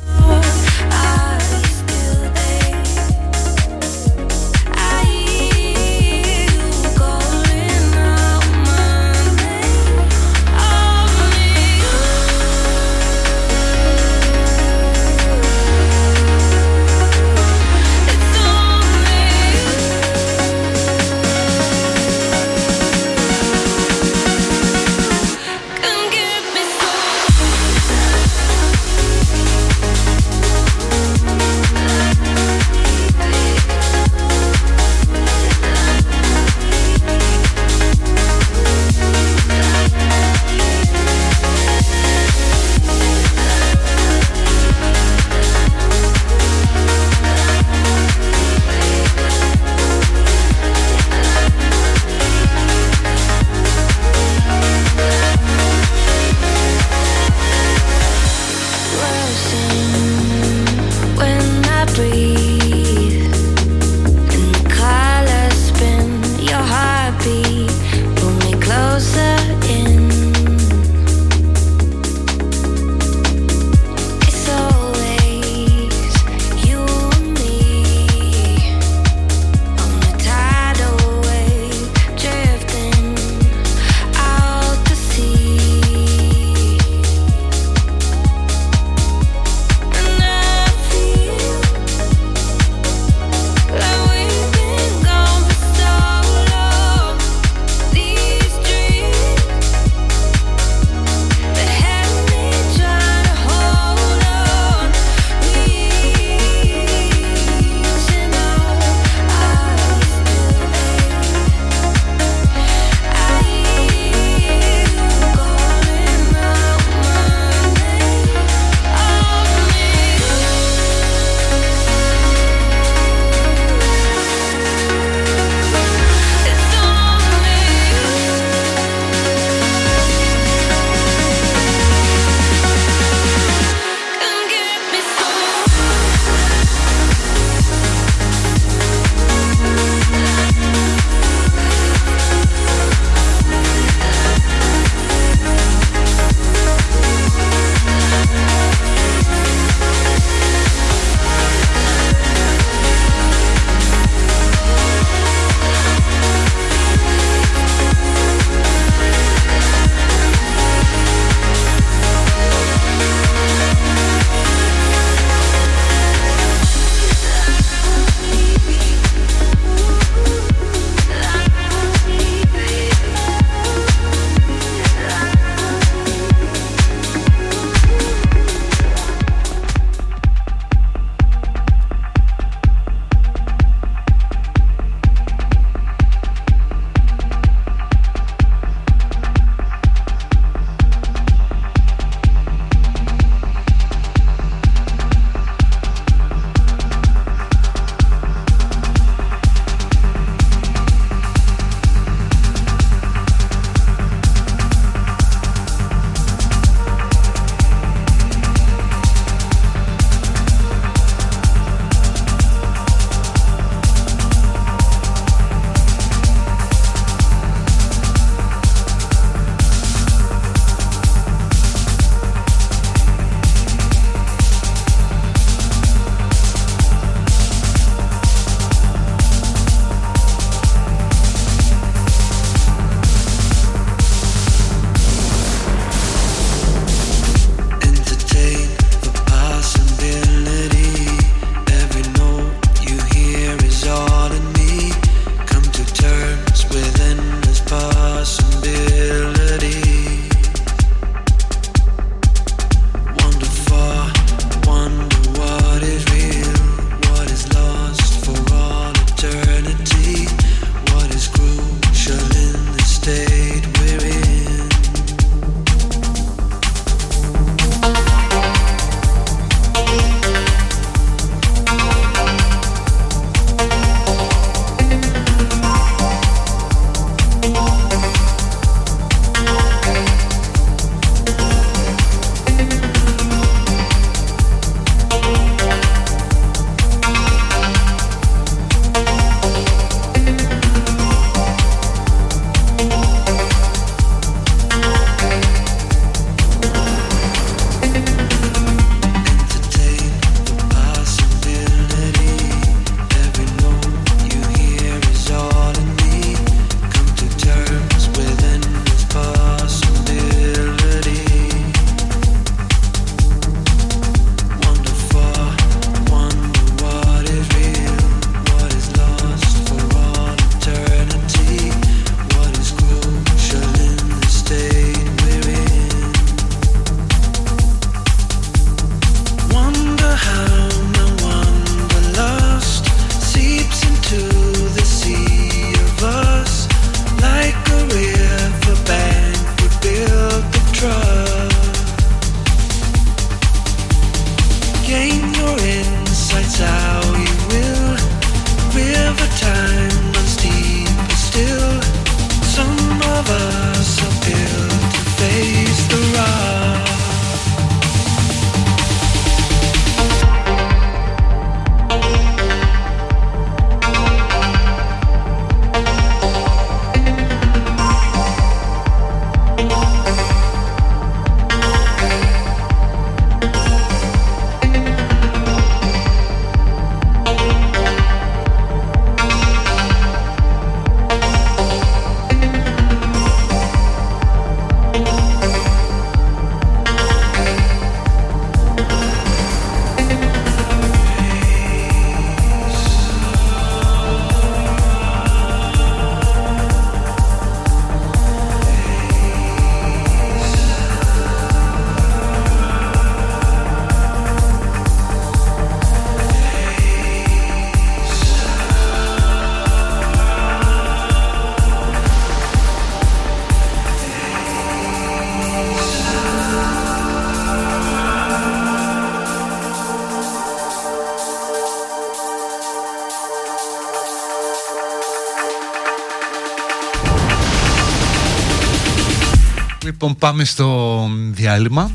Πάμε 430.21 430.45
στο 430.45 431.09
διάλειμμα 431.31 431.91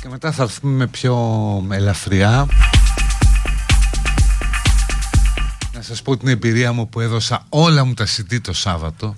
Και 0.00 0.08
μετά 0.08 0.32
θα 0.32 0.42
έρθουμε 0.42 0.72
με 0.72 0.86
πιο 0.86 1.16
ελαφριά 1.70 2.46
Να 5.72 5.82
σας 5.82 6.02
πω 6.02 6.16
την 6.16 6.28
εμπειρία 6.28 6.72
μου 6.72 6.88
που 6.88 7.00
έδωσα 7.00 7.44
όλα 7.48 7.84
μου 7.84 7.94
τα 7.94 8.06
CD 8.06 8.40
το 8.40 8.52
Σάββατο 8.52 9.16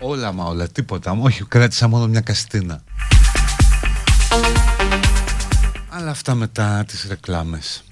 Όλα 0.00 0.32
μα 0.32 0.44
όλα, 0.44 0.68
τίποτα. 0.68 1.16
Όχι, 1.20 1.44
κράτησα 1.44 1.88
μόνο 1.88 2.06
μια 2.06 2.20
καστίνα. 2.20 2.82
Αλλά 5.88 6.10
αυτά 6.10 6.34
μετά 6.34 6.84
τις 6.86 7.06
ρεκλάμες. 7.08 7.84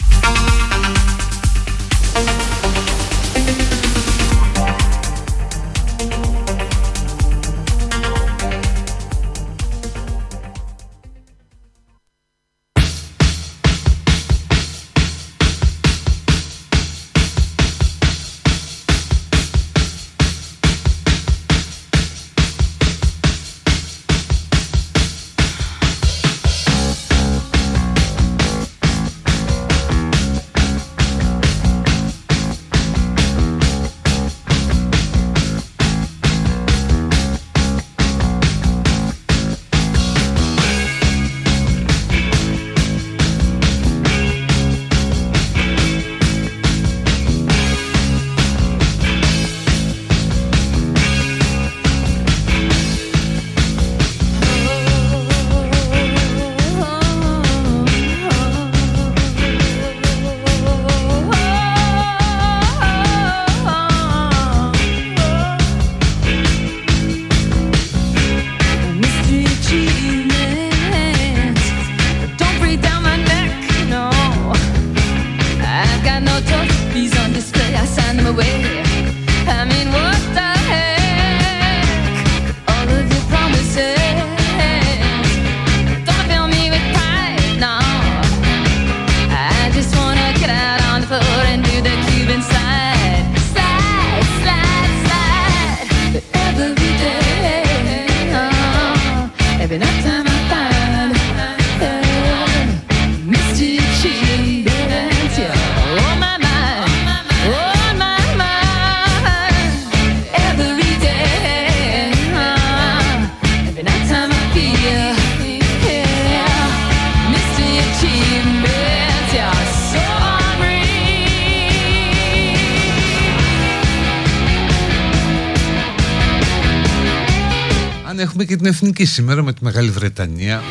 Εθνική 128.77 129.05
σήμερα 129.05 129.43
με 129.43 129.53
τη 129.53 129.65
Μεγάλη 129.65 129.91
Βρετανία. 129.91 130.63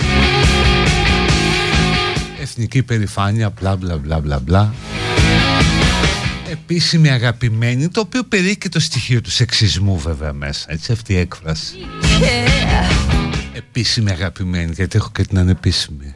Εθνική 2.42 2.84
περηφάνεια 2.84 3.50
μπλα 3.50 3.76
μπλα 3.76 3.98
μπλα 3.98 4.20
μπλα 4.20 4.40
μπλα. 4.40 4.74
Επίσημη 6.52 7.10
αγαπημένη 7.10 7.90
Το 7.90 8.00
οποίο 8.00 8.24
περιέχει 8.24 8.58
και 8.58 8.70
το 8.70 8.80
στοιχείο 8.80 9.22
του 9.22 9.32
σεξισμού 9.32 9.98
βέβαια 10.00 10.34
μέσα. 10.34 10.66
Έτσι 10.70 10.92
αυτή 10.92 11.14
η 11.14 11.18
έκφραση. 11.18 11.76
Επίσημη 13.54 14.12
αγαπημένη 14.12 14.72
Γιατί 14.74 14.98
έχω 14.98 15.10
και 15.14 15.24
την 15.24 15.38
ανεπίσημη 15.38 16.16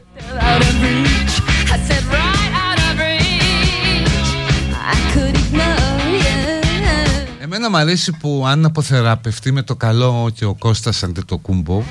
Εμένα 7.62 7.76
μου 7.76 7.82
αρέσει 7.82 8.12
που 8.12 8.44
αν 8.46 8.64
αποθεραπευτεί 8.64 9.52
με 9.52 9.62
το 9.62 9.76
καλό 9.76 10.30
και 10.34 10.44
ο 10.44 10.54
Κώστας 10.54 11.02
Αντετοκούμπο 11.02 11.82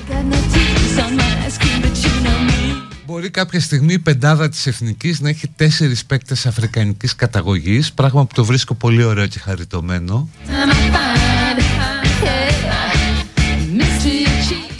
Μπορεί 3.06 3.30
κάποια 3.30 3.60
στιγμή 3.60 3.92
η 3.92 3.98
πεντάδα 3.98 4.48
της 4.48 4.66
Εθνικής 4.66 5.20
να 5.20 5.28
έχει 5.28 5.48
τέσσερις 5.56 6.04
παίκτες 6.04 6.46
αφρικανικής 6.46 7.14
καταγωγής 7.16 7.92
Πράγμα 7.92 8.26
που 8.26 8.34
το 8.34 8.44
βρίσκω 8.44 8.74
πολύ 8.74 9.04
ωραίο 9.04 9.26
και 9.26 9.38
χαριτωμένο. 9.38 10.28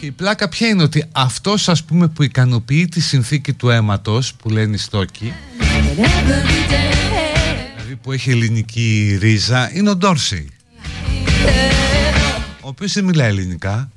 Και 0.00 0.06
η 0.06 0.10
πλάκα 0.10 0.48
ποια 0.48 0.68
είναι 0.68 0.82
ότι 0.82 1.04
αυτός 1.12 1.68
ας 1.68 1.84
πούμε 1.84 2.08
που 2.08 2.22
ικανοποιεί 2.22 2.88
τη 2.88 3.00
συνθήκη 3.00 3.52
του 3.52 3.68
αίματος 3.68 4.34
που 4.34 4.48
λένε 4.48 4.74
οι 4.74 4.78
στόκοι 4.78 5.32
Δηλαδή 7.76 7.96
που 8.02 8.12
έχει 8.12 8.30
ελληνική 8.30 9.18
ρίζα 9.20 9.70
είναι 9.74 9.90
ο 9.90 9.96
Ντόρσι 9.96 10.48
ο 10.59 10.59
οποίος 12.70 12.92
δεν 12.92 13.04
μιλάει 13.04 13.28
ελληνικά. 13.28 13.90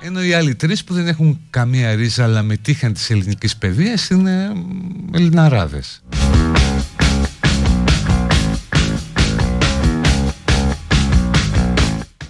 Ενώ 0.00 0.24
οι 0.24 0.32
άλλοι 0.32 0.54
τρεις 0.54 0.84
που 0.84 0.94
δεν 0.94 1.06
έχουν 1.06 1.40
καμία 1.50 1.94
ρίζα 1.94 2.24
αλλά 2.24 2.42
μετήχαν 2.42 2.92
της 2.92 3.10
ελληνικής 3.10 3.56
παιδείας 3.56 4.08
είναι 4.08 4.52
ελληναράδες. 5.12 6.02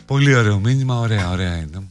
Πολύ 0.07 0.35
ωραίο 0.35 0.59
μήνυμα, 0.59 0.99
ωραία, 0.99 1.31
ωραία 1.31 1.57
είναι 1.57 1.83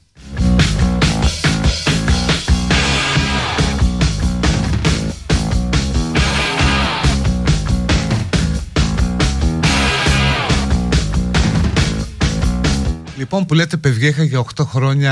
Λοιπόν 13.23 13.45
που 13.45 13.53
λέτε 13.53 13.77
παιδιά 13.77 14.07
είχα 14.07 14.23
για 14.23 14.45
8 14.55 14.65
χρόνια 14.65 15.11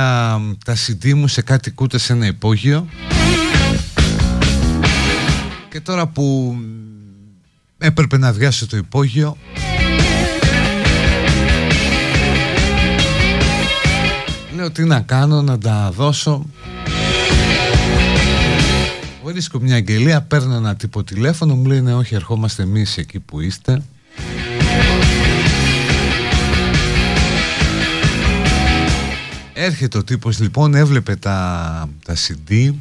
τα 0.66 0.76
CD 0.76 1.14
μου 1.14 1.28
σε 1.28 1.42
κάτι 1.42 1.72
κούτε 1.72 1.98
σε 1.98 2.14
ένα 2.14 2.26
υπόγειο 2.26 2.88
και 5.70 5.82
τώρα 5.82 6.08
που 6.08 6.56
έπρεπε 7.78 8.18
να 8.18 8.28
αδειάσω 8.28 8.68
το 8.68 8.78
υπόγειο 8.78 9.38
λέω 14.56 14.72
τι 14.72 14.84
να 14.84 15.00
κάνω 15.00 15.42
να 15.42 15.58
τα 15.58 15.92
δώσω 15.96 16.46
Βρίσκω 19.24 19.60
μια 19.60 19.76
αγγελία, 19.76 20.22
παίρνω 20.22 20.56
ένα 20.56 20.76
τύπο 20.76 21.04
τηλέφωνο, 21.04 21.56
μου 21.56 21.66
λένε 21.66 21.96
όχι 21.96 22.16
ερχόμαστε 22.16 22.64
εμείς 22.64 22.98
εκεί 22.98 23.20
που 23.20 23.42
είστε 23.42 23.82
Έρχεται 29.64 29.98
ο 29.98 30.04
τύπος 30.04 30.40
λοιπόν, 30.40 30.76
έβλεπε 30.76 31.16
τα, 31.16 31.90
τα 32.06 32.16
CD 32.16 32.74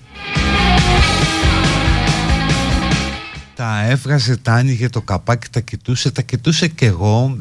Τα 3.55 3.85
έβγαζε, 3.87 4.37
τα 4.37 4.53
άνοιγε 4.53 4.89
το 4.89 5.01
καπάκι, 5.01 5.49
τα 5.51 5.61
κοιτούσε, 5.61 6.11
τα 6.11 6.23
κοιτούσε 6.23 6.69
και 6.69 6.87
εγώ 6.87 7.39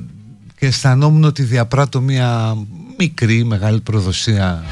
Και 0.57 0.65
αισθανόμουν 0.65 1.23
ότι 1.23 1.43
διαπράττω 1.43 2.01
μια 2.01 2.57
μικρή 2.97 3.43
μεγάλη 3.43 3.79
προδοσία 3.79 4.63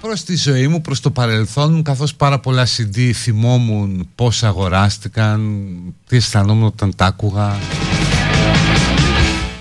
προς 0.00 0.24
τη 0.24 0.36
ζωή 0.36 0.68
μου, 0.68 0.80
προς 0.80 1.00
το 1.00 1.10
παρελθόν 1.10 1.74
μου 1.74 1.82
καθώς 1.82 2.14
πάρα 2.14 2.38
πολλά 2.40 2.66
CD 2.66 3.10
θυμόμουν 3.14 4.08
πώς 4.14 4.42
αγοράστηκαν, 4.42 5.60
τι 6.06 6.16
αισθανόμουν 6.16 6.64
όταν 6.64 6.92
τα 6.96 7.06
άκουγα 7.06 7.58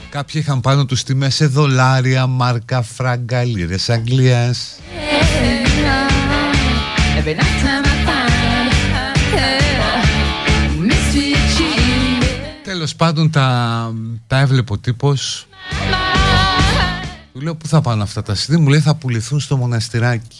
Κάποιοι 0.09 0.41
είχαν 0.43 0.61
πάνω 0.61 0.85
τους 0.85 1.03
τιμές 1.03 1.35
σε 1.35 1.45
δολάρια, 1.45 2.27
μάρκα, 2.27 2.81
φράγκα, 2.81 3.43
λίρες 3.43 3.89
Αγγλίας. 3.89 4.79
Τέλος 12.63 12.95
πάντων 12.95 13.31
τα, 13.31 13.93
τα 14.27 14.39
έβλεπε 14.39 14.73
ο 14.73 14.77
τύπος. 14.77 15.47
Του 17.33 17.41
λέω 17.41 17.55
που 17.55 17.67
θα 17.67 17.81
πάνε 17.81 18.03
αυτά 18.03 18.21
τα 18.21 18.35
CD 18.35 18.57
Μου 18.57 18.67
λέει 18.67 18.79
θα 18.79 18.95
πουληθούν 18.95 19.39
στο 19.39 19.57
μοναστηράκι 19.57 20.37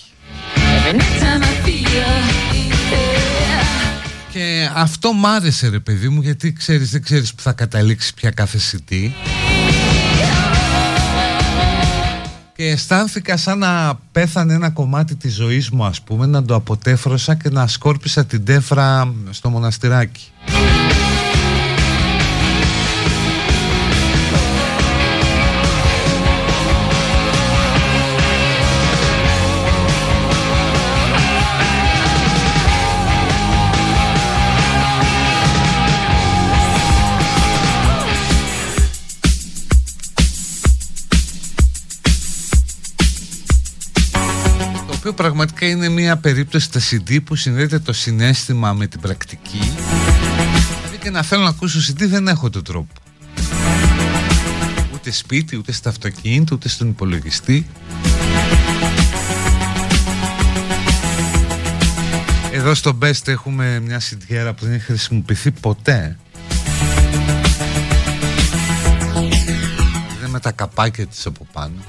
Και 4.31 4.69
αυτό 4.75 5.13
μ' 5.13 5.25
άρεσε 5.25 5.67
ρε 5.69 5.79
παιδί 5.79 6.09
μου 6.09 6.21
Γιατί 6.21 6.53
ξέρεις 6.53 6.89
δεν 6.89 7.03
ξέρεις 7.03 7.33
που 7.33 7.41
θα 7.41 7.51
καταλήξει 7.51 8.13
πια 8.13 8.31
κάθε 8.31 8.59
CD 8.71 9.11
Και 12.59 12.65
αισθάνθηκα 12.65 13.37
σαν 13.37 13.57
να 13.57 13.99
πέθανε 14.11 14.53
ένα 14.53 14.69
κομμάτι 14.69 15.15
της 15.15 15.33
ζωής 15.33 15.69
μου 15.69 15.85
ας 15.85 16.01
πούμε 16.01 16.25
Να 16.25 16.43
το 16.43 16.55
αποτέφρωσα 16.55 17.35
και 17.35 17.49
να 17.49 17.67
σκόρπισα 17.67 18.25
την 18.25 18.45
τέφρα 18.45 19.13
στο 19.29 19.49
μοναστηράκι 19.49 20.31
πραγματικά 45.19 45.67
είναι 45.67 45.89
μια 45.89 46.17
περίπτωση 46.17 46.65
στα 46.65 46.79
CD 46.79 47.23
που 47.23 47.35
συνδέεται 47.35 47.79
το 47.79 47.93
συνέστημα 47.93 48.73
με 48.73 48.87
την 48.87 48.99
πρακτική. 48.99 49.71
Δηλαδή 50.81 50.97
και 50.99 51.09
να 51.09 51.23
θέλω 51.23 51.43
να 51.43 51.49
ακούσω 51.49 51.79
CD 51.79 52.07
δεν 52.07 52.27
έχω 52.27 52.49
τον 52.49 52.63
τρόπο. 52.63 52.93
Ούτε 54.93 55.11
σπίτι, 55.11 55.57
ούτε 55.57 55.71
στα 55.71 55.89
αυτοκίνητα, 55.89 56.55
ούτε 56.55 56.69
στον 56.69 56.89
υπολογιστή. 56.89 57.67
Εδώ 62.51 62.73
στο 62.73 62.97
Best 63.01 63.27
έχουμε 63.27 63.79
μια 63.79 63.99
συντιέρα 63.99 64.53
που 64.53 64.65
δεν 64.65 64.73
έχει 64.73 64.83
χρησιμοποιηθεί 64.83 65.51
ποτέ. 65.51 66.17
Δεν 70.21 70.29
με 70.29 70.39
τα 70.39 70.51
καπάκια 70.51 71.07
της 71.07 71.25
από 71.25 71.47
πάνω 71.53 71.83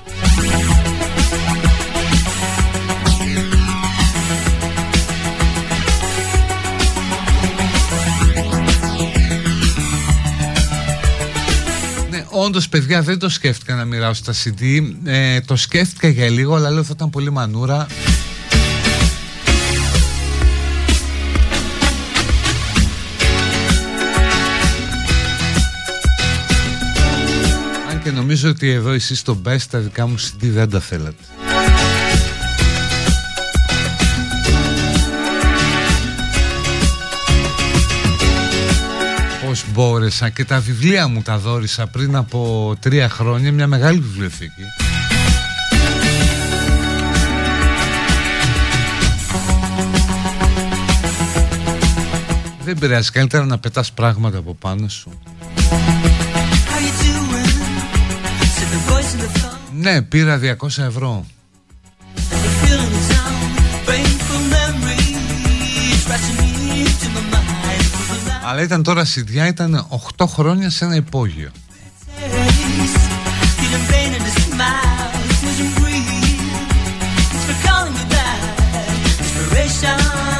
όντως, 12.44 12.68
παιδιά, 12.68 13.02
δεν 13.02 13.18
το 13.18 13.28
σκέφτηκα 13.28 13.74
να 13.74 13.84
μοιράσω 13.84 14.22
τα 14.24 14.32
CD. 14.32 14.82
Ε, 15.04 15.40
το 15.40 15.56
σκέφτηκα 15.56 16.08
για 16.08 16.28
λίγο, 16.28 16.54
αλλά 16.54 16.70
λέω 16.70 16.82
θα 16.82 16.92
ήταν 16.96 17.10
πολύ 17.10 17.30
μανούρα. 17.30 17.86
Αν 27.90 28.02
και 28.02 28.10
νομίζω 28.10 28.48
ότι 28.48 28.70
εδώ 28.70 28.90
εσείς 28.90 29.18
στο 29.18 29.42
best 29.44 29.62
τα 29.70 29.78
δικά 29.78 30.06
μου 30.06 30.14
CD 30.18 30.38
δεν 30.40 30.70
τα 30.70 30.80
θέλατε. 30.80 31.39
Μπόρεσα 39.80 40.28
και 40.28 40.44
τα 40.44 40.60
βιβλία 40.60 41.08
μου 41.08 41.22
τα 41.22 41.38
δόρισα 41.38 41.86
πριν 41.86 42.16
από 42.16 42.72
τρία 42.80 43.08
χρόνια 43.08 43.52
μια 43.52 43.66
μεγάλη 43.66 43.98
βιβλιοθήκη. 43.98 44.62
Δεν 52.64 52.78
πειράζει 52.78 53.10
καλύτερα 53.10 53.44
να 53.44 53.58
πετάς 53.58 53.92
πράγματα 53.92 54.38
από 54.38 54.54
πάνω 54.54 54.88
σου. 54.88 55.20
Ναι 59.76 60.02
πήρα 60.02 60.40
200 60.60 60.66
ευρώ 60.78 61.26
Αλλά 68.50 68.62
ήταν 68.62 68.82
τώρα 68.82 69.04
σιδιά, 69.04 69.46
ήταν 69.46 69.86
8 70.18 70.26
χρόνια 70.26 70.70
σε 70.70 70.84
ένα 70.84 70.94
υπόγειο. 70.94 71.50
εντάξει 79.52 80.39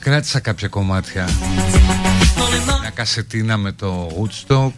κράτησα 0.00 0.40
κάποια 0.40 0.68
κομμάτια. 0.68 1.28
Μια 2.80 2.90
κασετίνα 2.94 3.56
με 3.56 3.72
το 3.72 4.10
Woodstock. 4.16 4.72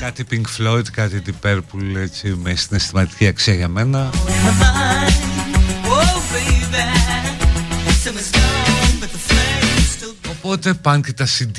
Κάτι 0.00 0.24
Pink 0.30 0.44
Floyd, 0.58 0.84
κάτι 0.92 1.22
Deep 1.26 1.46
Purple 1.48 1.96
έτσι, 1.96 2.38
με 2.42 2.54
συναισθηματική 2.54 3.26
αξία 3.26 3.54
για 3.54 3.68
μένα. 3.68 4.10
Οπότε 10.42 10.74
πάνε 10.74 11.00
και 11.00 11.12
τα 11.12 11.26
CD 11.26 11.58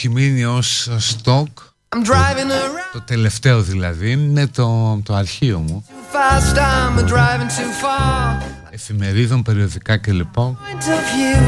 έχει 0.00 0.08
μείνει 0.08 0.44
ως 0.44 0.88
στόκ. 0.98 1.48
I'm 1.88 1.98
driving 1.98 2.50
around. 2.50 2.92
Το 2.92 3.00
τελευταίο 3.00 3.62
δηλαδή 3.62 4.10
είναι 4.10 4.46
το, 4.46 5.00
το 5.04 5.14
αρχείο 5.14 5.58
μου. 5.58 5.84
Too 5.88 6.14
fast, 6.14 6.56
I'm 6.56 7.08
driving 7.08 7.50
too 7.58 7.84
far. 7.84 8.42
Εφημερίδων, 8.70 9.42
περιοδικά 9.42 9.96
κλπ. 9.96 10.34
Point 10.34 10.46
of 10.46 11.02
view, 11.12 11.40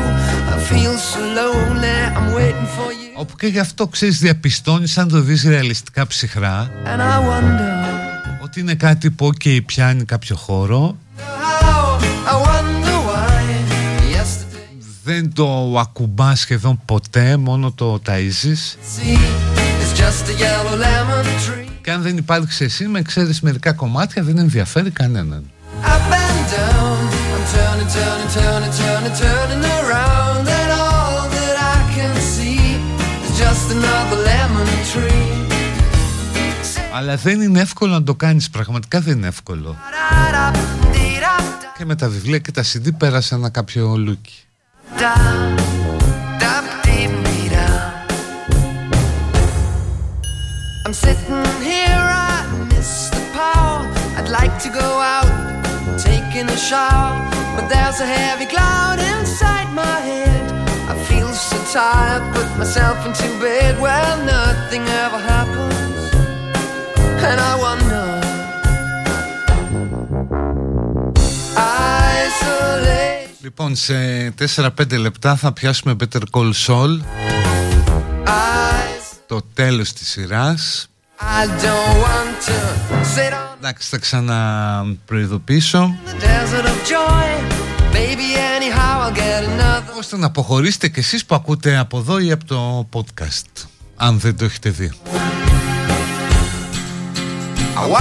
I 0.53 0.73
feel 0.73 0.95
so 1.13 1.21
lonely, 1.39 1.99
I'm 2.17 2.35
waiting 2.35 2.69
for 2.77 2.91
you. 2.91 3.21
Όπου 3.21 3.37
και 3.37 3.47
γι' 3.47 3.59
αυτό 3.59 3.87
ξέρεις 3.87 4.19
διαπιστώνεις 4.19 4.99
αν 4.99 5.09
το 5.09 5.21
δεις 5.21 5.43
ρεαλιστικά 5.43 6.07
ψυχρά 6.07 6.71
And 6.85 7.01
I 7.01 7.19
wonder 7.19 8.43
Ότι 8.43 8.61
είναι 8.61 8.75
κάτι 8.75 9.11
που 9.11 9.27
ok 9.27 9.65
πιάνει 9.65 10.05
κάποιο 10.05 10.37
χώρο 10.37 10.97
Δεν 15.05 15.33
το 15.33 15.79
ακουμπά 15.79 16.35
σχεδόν 16.35 16.81
ποτέ 16.85 17.37
Μόνο 17.37 17.73
το 17.73 18.01
ταΐζεις 18.07 18.77
see, 18.97 19.19
it's 19.83 19.93
just 20.01 20.29
a 20.29 20.35
yellow 20.43 20.77
lemon 20.83 21.25
tree. 21.25 21.69
Και 21.83 21.91
αν 21.91 22.03
δεν 22.03 22.17
υπάρχει 22.17 22.65
εσύ 22.65 22.87
με 22.87 23.03
ξέρεις 23.03 23.41
μερικά 23.41 23.73
κομμάτια 23.73 24.23
Δεν 24.23 24.39
ενδιαφέρει 24.39 24.91
κανέναν 24.91 25.45
Up 25.83 25.87
and 25.87 26.45
down, 26.55 26.99
I'm 27.35 27.45
turning, 27.55 27.91
turning, 27.99 28.31
turning, 28.39 28.73
turning, 28.83 29.15
turning 29.25 29.65
around, 29.79 30.45
and 30.61 30.71
all 30.83 31.23
that 31.37 31.57
I 31.75 31.77
can 31.97 32.15
see 32.35 32.61
is 33.25 33.33
just 33.43 33.67
another 33.77 34.19
lemon 34.29 34.69
tree. 34.93 35.31
Αλλά 36.95 37.17
δεν 37.17 37.41
είναι 37.41 37.61
εύκολο 37.61 37.93
να 37.93 38.03
το 38.03 38.15
κάνεις 38.15 38.51
Πραγματικά 38.51 39.01
δεν 39.01 39.17
είναι 39.17 39.27
εύκολο 39.27 39.77
Da-da-da-dee-da-da, 39.77 41.79
Και 41.79 41.85
με 41.85 41.95
τα 41.95 42.09
βιβλία 42.09 42.39
και 42.39 42.51
τα 42.51 42.63
CD 42.63 42.89
πέρασε 42.99 43.35
ένα 43.35 43.49
κάποιο 43.49 43.97
λούκι 43.97 44.33
da-da-dee-dee-da. 44.99 46.57
I'm 50.85 50.95
sitting 50.95 51.45
here, 51.63 52.05
I 52.31 52.67
miss 52.71 53.09
the 53.11 53.21
power. 53.33 53.87
I'd 54.17 54.29
like 54.29 54.59
to 54.63 54.69
go 54.69 55.01
out, 55.01 55.31
taking 55.99 56.49
a 56.49 56.57
shower, 56.57 57.21
but 57.57 57.69
there's 57.69 58.01
a 58.01 58.07
heavy 58.07 58.47
cloud 58.47 58.99
inside 58.99 59.73
my 59.73 60.01
head. 60.01 60.53
I 60.91 60.95
feel 61.05 61.33
so 61.33 61.57
tired, 61.73 62.23
put 62.35 62.49
myself 62.59 63.07
into 63.07 63.29
bed 63.41 63.81
where 63.81 64.17
nothing 64.25 64.83
ever 65.05 65.19
happens, 65.19 66.13
and 67.29 67.41
I 67.41 67.55
wonder. 67.67 68.21
Isolate. 71.57 73.02
Λοιπόν, 73.43 73.77
σε 73.77 73.95
4-5 74.57 74.99
λεπτά 74.99 75.37
θα 75.37 75.53
πιάσουμε 75.53 75.97
Better 76.01 76.23
Call 76.31 76.53
Sol. 76.67 77.01
Το 79.27 79.43
τέλος 79.55 79.93
της 79.93 80.09
σειράς. 80.11 80.89
Εντάξει, 83.59 83.89
θα 83.89 83.99
ξαναπροειδοποιήσω. 83.99 85.95
Ωστε 89.99 90.17
να 90.17 90.27
αποχωρήσετε 90.27 90.89
κι 90.89 90.99
εσείς 90.99 91.25
που 91.25 91.35
ακούτε 91.35 91.77
από 91.77 91.99
εδώ 91.99 92.19
ή 92.19 92.33
από 92.33 92.45
το 92.45 92.89
podcast. 92.93 93.67
Αν 93.97 94.19
δεν 94.19 94.37
το 94.37 94.45
έχετε 94.45 94.71
δει. 94.71 94.93
Μου 97.75 97.99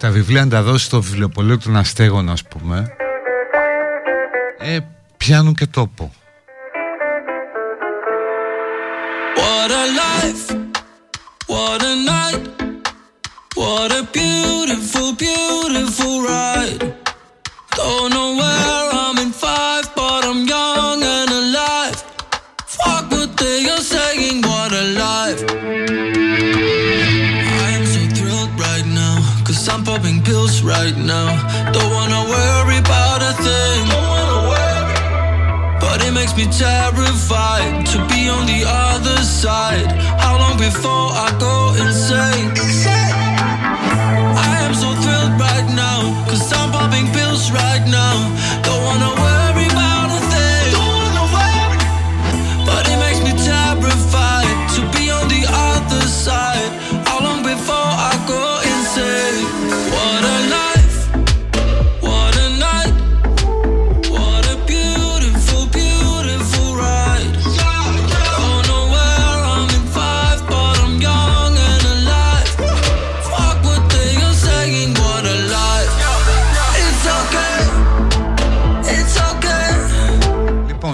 τα 0.00 0.10
βιβλία 0.10 0.44
να 0.44 0.50
τα 0.50 0.62
δώσει 0.62 0.84
στο 0.84 1.02
βιβλιοπωλείο 1.02 1.58
των 1.58 1.76
Αστέγων 1.76 2.30
ας 2.30 2.44
πούμε 2.44 2.92
ε, 4.58 4.78
πιάνουν 5.16 5.54
και 5.54 5.66
τόπο 5.66 6.12
What 9.36 9.70
a 9.82 9.84
life, 10.02 10.46
what 11.52 11.82
a 11.92 11.94
night, 12.12 12.44
what 13.60 13.90
a 14.00 14.02
beautiful, 14.18 15.08
beautiful 15.26 16.14
ride. 16.28 16.82
Don't 17.76 18.08
know 18.14 18.28
where 18.40 18.79
popping 30.00 30.22
pills 30.22 30.62
right 30.62 30.96
now. 30.96 31.28
Don't 31.72 31.92
wanna 31.92 32.22
worry 32.24 32.78
about 32.78 33.20
a 33.22 33.32
thing. 33.44 33.84
But 35.80 36.04
it 36.06 36.12
makes 36.12 36.36
me 36.36 36.44
terrified 36.44 37.86
to 37.86 37.98
be 38.08 38.28
on 38.28 38.46
the 38.46 38.64
other 38.66 39.18
side. 39.22 39.90
How 40.20 40.38
long 40.38 40.56
before 40.58 41.08
I 41.26 41.28
go 41.38 41.74
insane? 41.84 42.69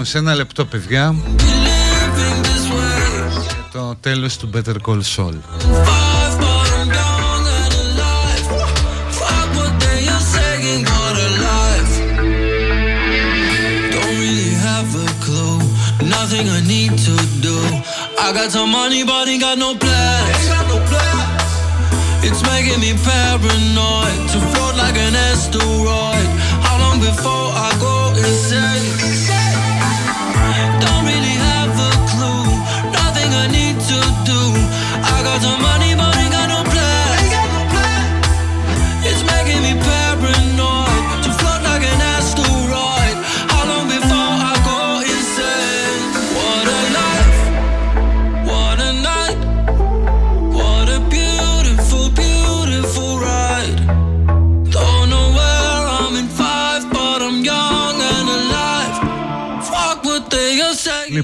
σε 0.06 0.18
ένα 0.18 0.34
λεπτό 0.34 0.64
παιδιά 0.64 1.14
Be 1.36 1.40
living 1.40 2.44
this 2.46 2.66
way. 2.72 3.42
για 3.42 3.68
το 3.72 3.96
τέλος 4.00 4.36
του 4.36 4.50
Better 4.54 4.76
Call 4.86 5.00
Saul 5.16 5.34
Five, 5.86 6.34
but 6.42 6.68
I'm 6.78 6.90
young 7.00 7.44
and 7.60 7.74
alive. 7.84 8.46
Fuck 9.18 9.48
what 9.58 9.72
they 9.84 10.00
are 10.14 10.26
saying, 10.36 10.82
what 10.94 11.16
a 11.26 11.28
life. 11.48 11.94
Don't 13.94 14.14
really 14.22 14.52
have 14.68 14.88
a 15.06 15.08
clue. 15.24 15.58
Nothing 16.16 16.46
I 16.58 16.60
need 16.74 16.92
to 17.08 17.14
do. 17.48 17.56
I 18.24 18.26
got 18.38 18.48
some 18.56 18.70
money, 18.80 19.02
but 19.10 19.28
ain't 19.32 19.42
got 19.46 19.56
no 19.66 19.70
plans. 19.84 20.44
It's 22.26 22.42
making 22.52 22.80
me 22.84 22.92
paranoid 23.08 24.18
to 24.32 24.38
float 24.50 24.74
like 24.84 24.96
an 25.06 25.14
asteroid. 25.30 26.28
How 26.66 26.76
long 26.84 26.96
before 27.10 27.46
I 27.66 27.70
go 27.86 27.94
insane? 28.24 28.90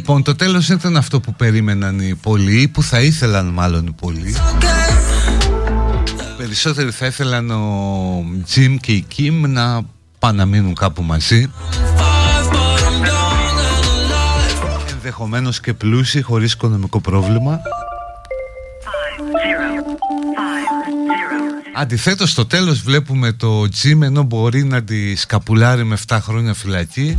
Λοιπόν, 0.06 0.24
το 0.24 0.36
τέλος 0.36 0.70
ήταν 0.70 0.98
αυτό 0.98 1.20
που 1.20 1.34
περίμεναν 1.34 2.00
οι 2.00 2.16
πολλοί, 2.16 2.68
που 2.68 2.84
θα 2.84 3.02
ήθελαν 3.02 3.46
μάλλον 3.46 3.86
οι 3.86 3.92
πολλοί. 3.92 4.36
Περισσότεροι 6.38 6.92
θα 6.92 7.06
ήθελαν 7.06 7.52
ο 7.52 8.26
Τζιμ 8.46 8.78
και 8.78 8.92
η 8.92 9.02
Κιμ 9.02 9.46
να 9.48 9.82
πάνε 10.20 10.38
να 10.38 10.46
μείνουν 10.46 10.76
κάπου 10.76 11.04
μαζί. 11.04 11.52
Ενδεχομένως 14.92 15.60
και 15.60 15.74
πλούσιοι 15.74 16.22
χωρίς 16.22 16.54
οικονομικό 16.54 17.00
πρόβλημα. 17.00 17.60
Αντιθέτως 21.76 22.30
στο 22.32 22.46
τέλος 22.46 22.82
βλέπουμε 22.82 23.32
το 23.32 23.70
Τζιμ 23.70 24.04
ενώ 24.04 24.24
μπορεί 24.24 24.64
να 24.64 24.84
τη 24.84 25.16
σκαπουλάρει 25.16 25.84
με 25.84 25.98
7 26.08 26.18
χρόνια 26.22 26.54
φυλακή 26.54 27.18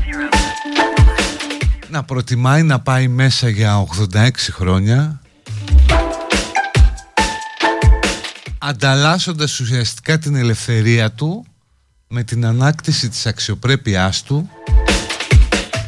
να 1.94 2.02
προτιμάει 2.02 2.62
να 2.62 2.80
πάει 2.80 3.08
μέσα 3.08 3.48
για 3.48 3.86
86 4.12 4.30
χρόνια 4.50 5.20
ανταλλάσσοντας 8.58 9.60
ουσιαστικά 9.60 10.18
την 10.18 10.34
ελευθερία 10.34 11.10
του 11.10 11.46
με 12.08 12.22
την 12.22 12.46
ανάκτηση 12.46 13.08
της 13.08 13.26
αξιοπρέπειάς 13.26 14.22
του 14.22 14.50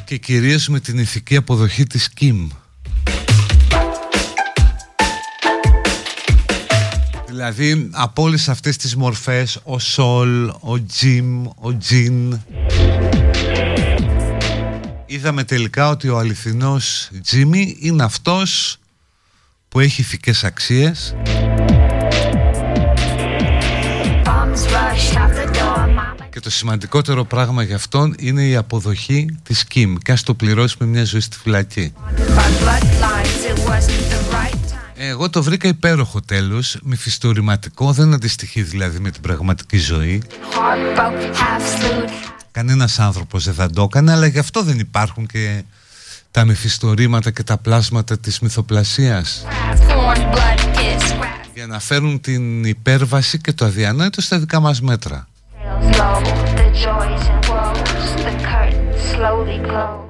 και 0.05 0.17
κυρίως 0.17 0.69
με 0.69 0.81
την 0.81 0.99
ηθική 0.99 1.37
αποδοχή 1.37 1.85
της 1.85 2.09
Κιμ. 2.09 2.49
Δηλαδή 7.27 7.89
από 7.93 8.23
όλες 8.23 8.49
αυτές 8.49 8.77
τις 8.77 8.97
μορφές 8.97 9.61
ο 9.63 9.79
Σολ, 9.79 10.49
ο 10.61 10.85
Τζιμ, 10.87 11.47
ο 11.47 11.77
Τζιν 11.79 12.41
είδαμε 15.17 15.45
τελικά 15.45 15.89
ότι 15.89 16.09
ο 16.09 16.19
αληθινός 16.19 17.11
Τζίμι 17.23 17.77
είναι 17.81 18.03
αυτός 18.03 18.79
που 19.69 19.81
έχει 19.81 20.01
ηθικές 20.01 20.45
αξίες. 20.45 21.15
Και 26.31 26.41
το 26.41 26.51
σημαντικότερο 26.51 27.25
πράγμα 27.25 27.63
για 27.63 27.77
αυτόν 27.77 28.15
είναι 28.19 28.47
η 28.47 28.57
αποδοχή 28.57 29.39
της 29.43 29.65
Κιμ. 29.65 29.95
Και 29.95 30.13
ας 30.13 30.23
το 30.23 30.35
πληρώσουμε 30.35 30.89
μια 30.89 31.05
ζωή 31.05 31.21
στη 31.21 31.37
φυλακή. 31.37 31.93
Εγώ 34.97 35.31
το 35.31 35.43
βρήκα 35.43 35.69
υπέροχο 35.69 36.21
τέλος, 36.21 36.79
μυθιστορηματικό, 36.83 37.93
δεν 37.93 38.13
αντιστοιχεί 38.13 38.63
δηλαδή 38.63 38.99
με 38.99 39.11
την 39.11 39.23
πραγματική 39.23 39.79
ζωή. 39.79 40.23
Κανένας 42.57 42.99
άνθρωπος 42.99 43.45
δεν 43.45 43.55
θα 43.55 43.71
το 43.71 43.83
έκανε, 43.83 44.13
αλλά 44.13 44.27
γι' 44.27 44.39
αυτό 44.39 44.63
δεν 44.63 44.79
υπάρχουν 44.79 45.27
και 45.27 45.63
τα 46.31 46.45
μυθιστορήματα 46.45 47.31
και 47.31 47.43
τα 47.43 47.57
πλάσματα 47.59 48.19
της 48.19 48.41
μυθοπλασίας. 48.41 49.45
Για 51.55 51.67
να 51.67 51.81
φέρουν 51.81 52.21
την 52.21 52.65
υπέρβαση 52.65 53.39
και 53.41 53.53
το 53.53 53.65
αδιανόητο 53.65 54.21
στα 54.21 54.39
δικά 54.39 54.61
μας 54.61 54.81
μέτρα. 54.81 55.29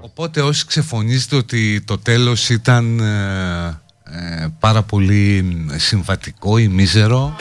Οπότε 0.00 0.40
όσοι 0.40 0.66
ξεφωνίζετε 0.66 1.36
ότι 1.36 1.80
το 1.80 1.98
τέλος 1.98 2.48
ήταν 2.48 3.00
ε, 3.00 3.80
ε, 4.04 4.46
πάρα 4.58 4.82
πολύ 4.82 5.56
συμβατικό 5.76 6.58
ή 6.58 6.68
μίζερο 6.68 7.36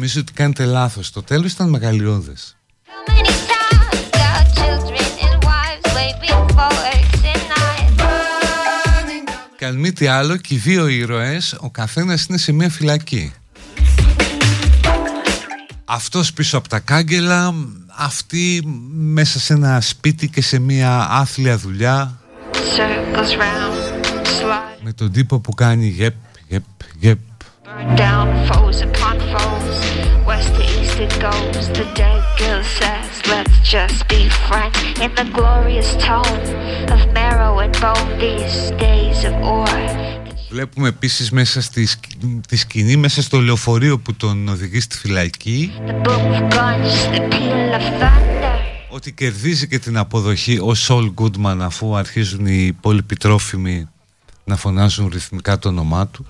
Νομίζω 0.00 0.20
ότι 0.20 0.32
κάνετε 0.32 0.64
λάθος. 0.64 1.10
Το 1.10 1.22
τέλος 1.22 1.52
ήταν 1.52 1.68
μεγαλειώδες. 1.68 2.56
Και 9.58 9.66
αν 9.66 9.76
μη 9.76 9.92
τι 9.92 10.06
άλλο 10.06 10.36
και 10.36 10.54
οι 10.54 10.56
δύο 10.56 10.86
ήρωες 10.86 11.56
Ο 11.60 11.70
καθένας 11.70 12.24
είναι 12.24 12.38
σε 12.38 12.52
μια 12.52 12.70
φυλακή. 12.70 13.32
Αυτός 15.84 16.32
πίσω 16.32 16.58
από 16.58 16.68
τα 16.68 16.78
κάγκελα 16.78 17.54
Αυτή 17.96 18.62
μέσα 18.92 19.38
σε 19.38 19.52
ένα 19.52 19.80
σπίτι 19.80 20.28
και 20.28 20.42
σε 20.42 20.58
μια 20.58 21.08
άθλια 21.10 21.56
δουλειά. 21.58 22.18
Με 24.82 24.92
τον 24.92 25.12
τύπο 25.12 25.38
που 25.38 25.54
κάνει 25.54 25.86
γεπ, 25.86 26.14
γεπ, 26.48 26.64
γεπ. 26.98 27.18
down 27.96 28.46
it 31.06 31.12
goes. 31.26 31.64
The 31.78 31.86
dead 32.00 32.22
girl 32.40 32.62
says, 32.78 33.10
Let's 33.32 33.56
just 33.74 33.98
be 34.12 34.20
friends. 34.46 34.78
In 35.04 35.10
the 35.20 35.26
glorious 35.36 35.90
tone 36.06 36.42
of 36.94 37.00
marrow 37.18 37.52
and 37.64 37.72
bone, 37.84 38.08
these 38.24 38.70
days 38.86 39.18
of 39.28 39.34
ore. 39.42 40.08
Βλέπουμε 40.50 40.88
επίσης 40.88 41.30
μέσα 41.30 41.60
στη, 41.62 41.88
τη 42.48 42.56
σκηνή, 42.56 42.96
μέσα 42.96 43.22
στο 43.22 43.38
λεωφορείο 43.40 43.98
που 43.98 44.14
τον 44.14 44.48
οδηγεί 44.48 44.80
στη 44.80 44.96
φυλακή 44.96 45.72
ότι 48.88 49.12
κερδίζει 49.12 49.68
και 49.68 49.78
την 49.78 49.96
αποδοχή 49.96 50.58
ο 50.62 50.74
Σολ 50.74 51.10
Γκούντμαν 51.12 51.62
αφού 51.62 51.96
αρχίζουν 51.96 52.46
οι 52.46 52.76
πολυπιτρόφιμοι 52.80 53.88
να 54.44 54.56
φωνάζουν 54.56 55.08
ρυθμικά 55.12 55.58
το 55.58 55.68
όνομά 55.68 56.06
του. 56.06 56.26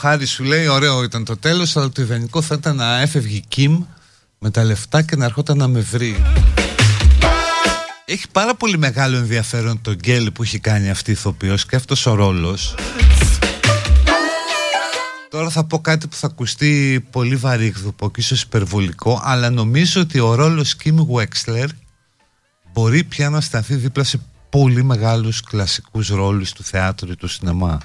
Χάρη 0.00 0.26
σου 0.26 0.44
λέει 0.44 0.66
ωραίο 0.66 1.02
ήταν 1.02 1.24
το 1.24 1.36
τέλος 1.36 1.76
αλλά 1.76 1.88
το 1.90 2.02
ιδανικό 2.02 2.42
θα 2.42 2.54
ήταν 2.58 2.76
να 2.76 3.00
έφευγε 3.00 3.36
η 3.36 3.44
Κιμ 3.48 3.84
με 4.38 4.50
τα 4.50 4.64
λεφτά 4.64 5.02
και 5.02 5.16
να 5.16 5.24
ερχόταν 5.24 5.56
να 5.56 5.68
με 5.68 5.80
βρει 5.80 6.22
έχει 8.04 8.28
πάρα 8.32 8.54
πολύ 8.54 8.78
μεγάλο 8.78 9.16
ενδιαφέρον 9.16 9.80
το 9.80 9.94
γκέλ 9.94 10.30
που 10.30 10.42
έχει 10.42 10.58
κάνει 10.58 10.90
αυτή 10.90 11.10
η 11.10 11.12
ηθοποιός 11.12 11.66
και 11.66 11.76
αυτός 11.76 12.06
ο 12.06 12.14
ρόλος 12.14 12.74
Τώρα 15.30 15.50
θα 15.50 15.64
πω 15.64 15.80
κάτι 15.80 16.06
που 16.06 16.16
θα 16.16 16.26
ακουστεί 16.26 17.06
πολύ 17.10 17.36
βαρύγδουπο 17.36 18.10
και 18.10 18.20
ίσως 18.20 18.42
υπερβολικό 18.42 19.20
αλλά 19.24 19.50
νομίζω 19.50 20.00
ότι 20.00 20.18
ο 20.18 20.34
ρόλος 20.34 20.76
Kim 20.84 20.96
Wexler 21.14 21.68
μπορεί 22.72 23.04
πια 23.04 23.30
να 23.30 23.40
σταθεί 23.40 23.74
δίπλα 23.74 24.04
σε 24.04 24.20
πολύ 24.50 24.84
μεγάλους 24.84 25.40
κλασικούς 25.40 26.08
ρόλους 26.08 26.52
του 26.52 26.64
θεάτρου 26.64 27.10
ή 27.10 27.16
του 27.16 27.28
σινεμά. 27.28 27.78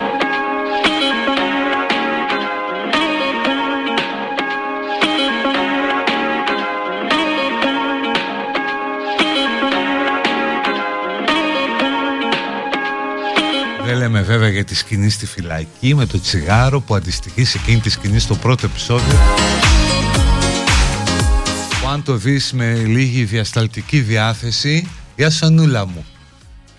Για 14.54 14.64
τη 14.64 14.76
σκηνή 14.76 15.10
στη 15.10 15.26
φυλακή 15.26 15.96
με 15.96 16.06
το 16.06 16.20
τσιγάρο 16.20 16.82
που 16.82 16.96
αντιστοιχεί 16.96 17.44
σε 17.44 17.58
εκείνη 17.58 17.80
τη 17.80 17.90
σκηνή 17.90 18.20
στο 18.20 18.36
πρώτο 18.36 18.66
επεισόδιο. 18.66 19.18
Που 21.82 21.88
αν 21.88 22.04
το 22.04 22.16
δεις 22.16 22.54
με 22.54 22.74
λίγη 22.74 23.24
διασταλτική 23.24 24.00
διάθεση. 24.00 24.90
Για 25.16 25.30
σανούλα 25.30 25.88
μου. 25.88 26.06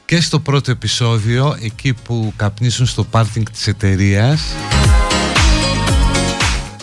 Και 0.05 0.20
στο 0.20 0.40
πρώτο 0.40 0.70
επεισόδιο 0.70 1.56
εκεί 1.60 1.92
που 1.92 2.32
καπνίσουν 2.36 2.86
στο 2.86 3.05
πάρτινγκ 3.05 3.46
της 3.52 3.66
εταιρείας. 3.66 4.42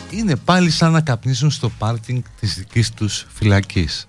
είναι 0.09 0.35
πάλι 0.35 0.69
σαν 0.69 0.91
να 0.91 1.01
καπνίσουν 1.01 1.51
στο 1.51 1.69
πάρτινγκ 1.69 2.21
της 2.39 2.55
δικής 2.55 2.93
τους 2.93 3.27
φυλακής 3.33 4.05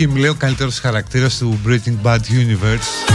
Kim 0.00 0.16
λέει 0.16 0.28
ο 0.28 0.34
καλύτερος 0.34 0.78
χαρακτήρας 0.78 1.38
του 1.38 1.58
Breaking 1.66 1.96
Bad 2.02 2.18
Universe. 2.18 3.12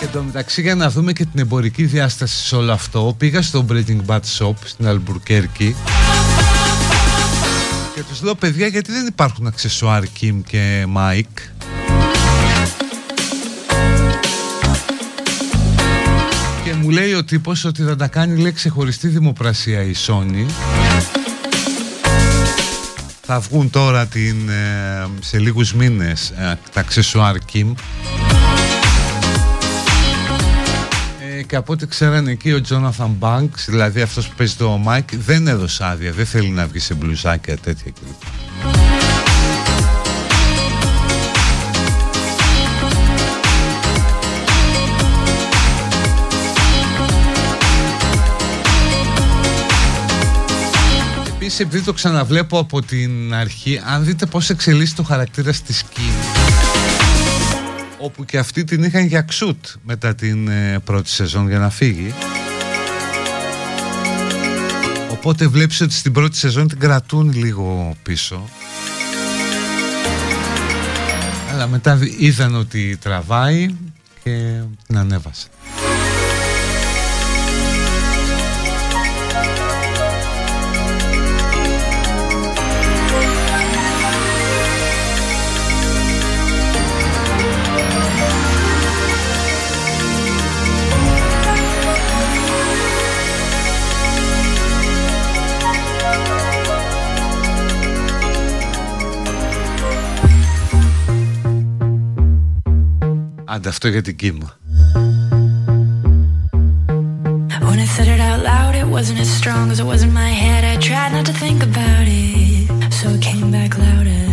Και 0.00 0.06
το 0.12 0.22
μεταξύ 0.22 0.60
για 0.60 0.74
να 0.74 0.90
δούμε 0.90 1.12
και 1.12 1.24
την 1.24 1.40
εμπορική 1.40 1.84
διάσταση 1.84 2.46
σε 2.46 2.56
όλο 2.56 2.72
αυτό 2.72 3.14
Πήγα 3.18 3.42
στο 3.42 3.66
Breaking 3.68 3.98
Bad 4.06 4.20
Shop 4.38 4.54
στην 4.64 4.86
Αλμπουρκέρκη 4.86 5.76
Και 7.94 8.02
τους 8.08 8.22
λέω 8.22 8.34
παιδιά 8.34 8.66
γιατί 8.66 8.92
δεν 8.92 9.06
υπάρχουν 9.06 9.46
αξεσουάρ 9.46 10.02
Kim 10.20 10.40
και 10.46 10.86
Mike; 10.96 11.42
Και 16.64 16.74
μου 16.80 16.90
λέει 16.90 17.12
ο 17.12 17.24
τύπος 17.24 17.64
ότι 17.64 17.82
θα 17.82 17.96
τα 17.96 18.06
κάνει 18.06 18.40
λέει 18.40 18.52
ξεχωριστή 18.52 19.08
δημοπρασία 19.08 19.82
η 19.82 19.94
Sony 20.06 20.46
θα 23.32 23.40
βγουν 23.40 23.70
τώρα 23.70 24.06
την, 24.06 24.48
ε, 24.48 25.06
σε 25.20 25.38
λίγους 25.38 25.74
μήνες 25.74 26.30
ε, 26.30 26.58
τα 26.72 26.80
αξεσουάρ 26.80 27.36
Kim 27.52 27.72
ε, 31.38 31.42
και 31.42 31.56
από 31.56 31.72
ό,τι 31.72 31.86
ξέρανε 31.86 32.30
εκεί 32.30 32.52
ο 32.52 32.60
Jonathan 32.68 33.10
Banks 33.20 33.64
δηλαδή 33.66 34.00
αυτός 34.00 34.28
που 34.28 34.34
παίζει 34.36 34.54
το 34.54 34.80
Mike 34.86 35.14
δεν 35.18 35.46
έδωσε 35.46 35.84
άδεια 35.84 36.12
δεν 36.12 36.26
θέλει 36.26 36.48
να 36.48 36.66
βγει 36.66 36.78
σε 36.78 36.94
μπλουζάκια 36.94 37.56
τέτοια 37.56 37.90
κλπ 37.90 38.51
Επίσης 51.52 51.70
επειδή 51.70 51.84
το 51.84 51.92
ξαναβλέπω 51.92 52.58
από 52.58 52.82
την 52.82 53.34
αρχή 53.34 53.80
Αν 53.84 54.04
δείτε 54.04 54.26
πως 54.26 54.50
εξελίσσει 54.50 54.94
το 54.94 55.02
χαρακτήρας 55.02 55.56
στη 55.56 55.72
σκηνή 55.72 56.06
Όπου 57.98 58.24
και 58.24 58.38
αυτή 58.38 58.64
την 58.64 58.82
είχαν 58.82 59.06
για 59.06 59.20
ξούτ 59.20 59.66
Μετά 59.84 60.14
την 60.14 60.48
ε, 60.48 60.78
πρώτη 60.84 61.08
σεζόν 61.08 61.48
για 61.48 61.58
να 61.58 61.70
φύγει 61.70 62.14
Οπότε 65.10 65.46
βλέπεις 65.46 65.80
ότι 65.80 65.92
στην 65.92 66.12
πρώτη 66.12 66.36
σεζόν 66.36 66.68
την 66.68 66.78
κρατούν 66.78 67.32
λίγο 67.32 67.96
πίσω. 68.02 68.48
Αλλά 71.52 71.66
μετά 71.66 71.98
είδαν 72.18 72.54
ότι 72.54 72.98
τραβάει 73.02 73.74
και 74.22 74.60
την 74.86 74.98
ανέβασαν 74.98 75.50
Άντε 103.54 103.68
αυτό 103.68 103.88
για 103.88 104.02
την 104.02 104.16
κύμα. 104.16 104.58
When 107.68 107.78
I 107.84 107.88
said 107.94 108.08
it 108.14 108.20
out 108.30 108.40
loud, 108.50 108.74
it 108.82 108.88
wasn't 108.96 109.20
as 109.24 109.30
strong 109.40 109.64
as 109.72 109.78
it 109.82 109.86
was 109.92 110.00
in 110.06 110.12
my 110.22 110.32
head. 110.44 110.62
I 110.72 110.76
tried 110.88 111.12
not 111.16 111.24
to 111.30 111.34
think 111.44 111.60
about 111.70 112.06
it, 112.20 112.92
so 112.98 113.04
it 113.16 113.22
came 113.30 113.48
back 113.56 113.72
louder. 113.84 114.24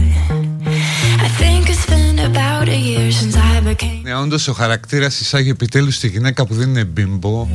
I 1.28 1.30
think 1.42 1.62
it's 1.74 1.88
been 1.96 2.18
about 2.32 2.68
a 2.78 2.80
year 2.90 3.08
since 3.20 3.36
I 3.36 3.56
became. 3.72 4.02
Ναι, 4.04 4.16
όντως 4.16 4.48
ο 4.48 4.54
χαρακτήρας 4.54 5.20
εισάγει 5.20 5.50
επιτέλους 5.50 6.00
τη 6.00 6.08
γυναίκα 6.08 6.46
που 6.46 6.54
δεν 6.54 6.70
είναι 6.70 6.84
μπίμπο, 6.84 7.48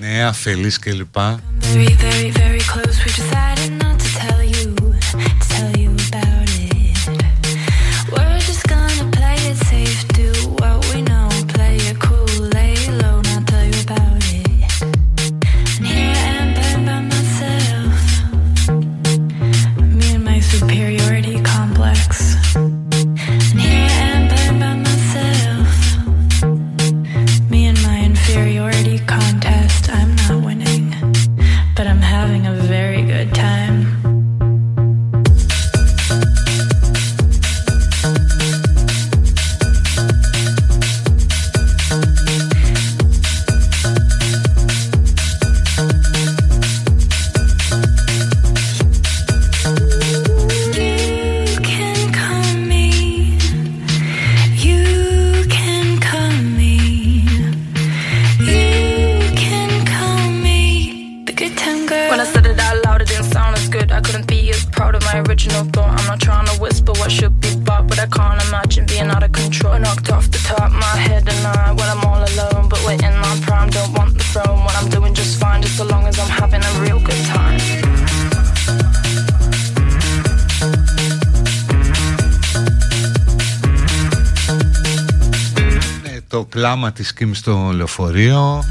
νέα, 0.00 0.28
αφελής 0.28 0.78
κλπ. 0.78 1.16
Very, 1.16 1.94
very, 2.06 2.30
very 2.42 2.62
close, 2.72 2.96
we 3.04 3.10
decided 3.20 3.47
κλάμα 87.28 87.32
της 87.32 87.32
Κιμ 87.32 87.32
στο 87.32 87.70
λεωφορείο. 87.74 88.64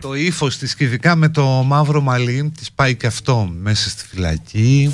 Το 0.00 0.14
ύφος 0.14 0.58
της 0.58 0.74
και 0.74 0.84
ειδικά 0.84 1.14
με 1.14 1.28
το 1.28 1.46
μαύρο 1.46 2.00
μαλλί 2.00 2.52
της 2.56 2.72
πάει 2.72 2.94
και 2.94 3.06
αυτό 3.06 3.50
μέσα 3.60 3.88
στη 3.88 4.04
φυλακή. 4.10 4.92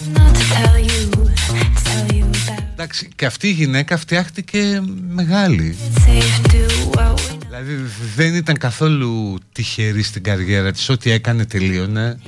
Εντάξει 2.72 3.09
και 3.16 3.26
αυτή 3.26 3.48
η 3.48 3.52
γυναίκα 3.52 3.96
φτιάχτηκε 3.96 4.82
μεγάλη. 5.09 5.76
Δηλαδή 7.46 7.74
δεν 8.16 8.34
ήταν 8.34 8.56
καθόλου 8.56 9.38
τυχερή 9.52 10.02
στην 10.02 10.22
καριέρα 10.22 10.72
της 10.72 10.88
Ό,τι 10.88 11.10
έκανε 11.10 11.44
τελείωνε. 11.44 12.18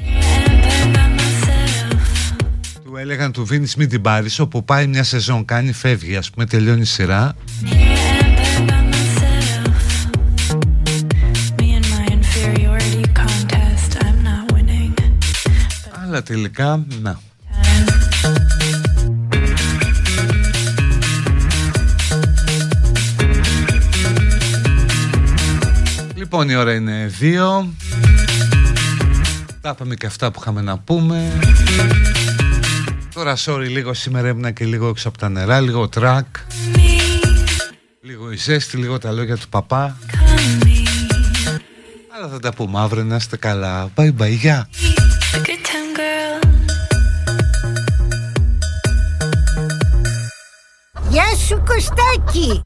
Έλεγαν 2.99 3.33
του 3.33 3.45
Βίνις 3.45 3.77
μην 3.77 3.89
την 3.89 4.01
πάρεις 4.01 4.39
όπου 4.39 4.65
πάει 4.65 4.87
μια 4.87 5.05
σεζόν 5.05 5.45
κάνει 5.45 5.73
φεύγει 5.73 6.17
ας 6.17 6.31
πούμε 6.31 6.47
τελειώνει 6.47 6.81
η 6.81 6.85
σειρά 6.85 7.35
αλλά 16.17 16.25
τελικά 16.25 16.87
να. 17.03 17.19
Λοιπόν 26.15 26.49
η 26.49 26.55
ώρα 26.55 26.75
είναι 26.75 27.07
δύο. 27.19 27.75
Τα 29.61 29.71
είπαμε 29.71 29.95
και 29.95 30.07
αυτά 30.07 30.31
που 30.31 30.39
είχαμε 30.41 30.61
να 30.61 30.79
πούμε. 30.79 31.33
Τώρα 33.15 33.37
sorry 33.37 33.67
λίγο 33.69 33.95
σήμερα 33.95 34.29
έμεινα 34.29 34.51
και 34.51 34.65
λίγο 34.65 34.89
έξω 34.89 35.09
από 35.09 35.19
τα 35.19 35.29
νερά 35.29 35.61
Λίγο 35.61 35.89
τρακ. 35.89 36.27
Λίγο 38.01 38.33
η 38.33 38.37
ζέστη, 38.37 38.77
λίγο 38.77 38.99
τα 38.99 39.13
λόγια 39.13 39.37
του 39.37 39.49
παπά. 39.49 39.97
Αλλά 42.17 42.29
θα 42.29 42.39
τα 42.39 42.53
πούμε 42.53 42.81
αύριο 42.81 43.05
να 43.05 43.17
είστε 43.17 43.37
καλά. 43.37 43.91
Bye 43.97 44.13
bye, 44.19 44.31
γεια 44.31 44.69
Γεια 44.71 45.06
σου 51.47 51.63
Κωστάκη 51.67 52.66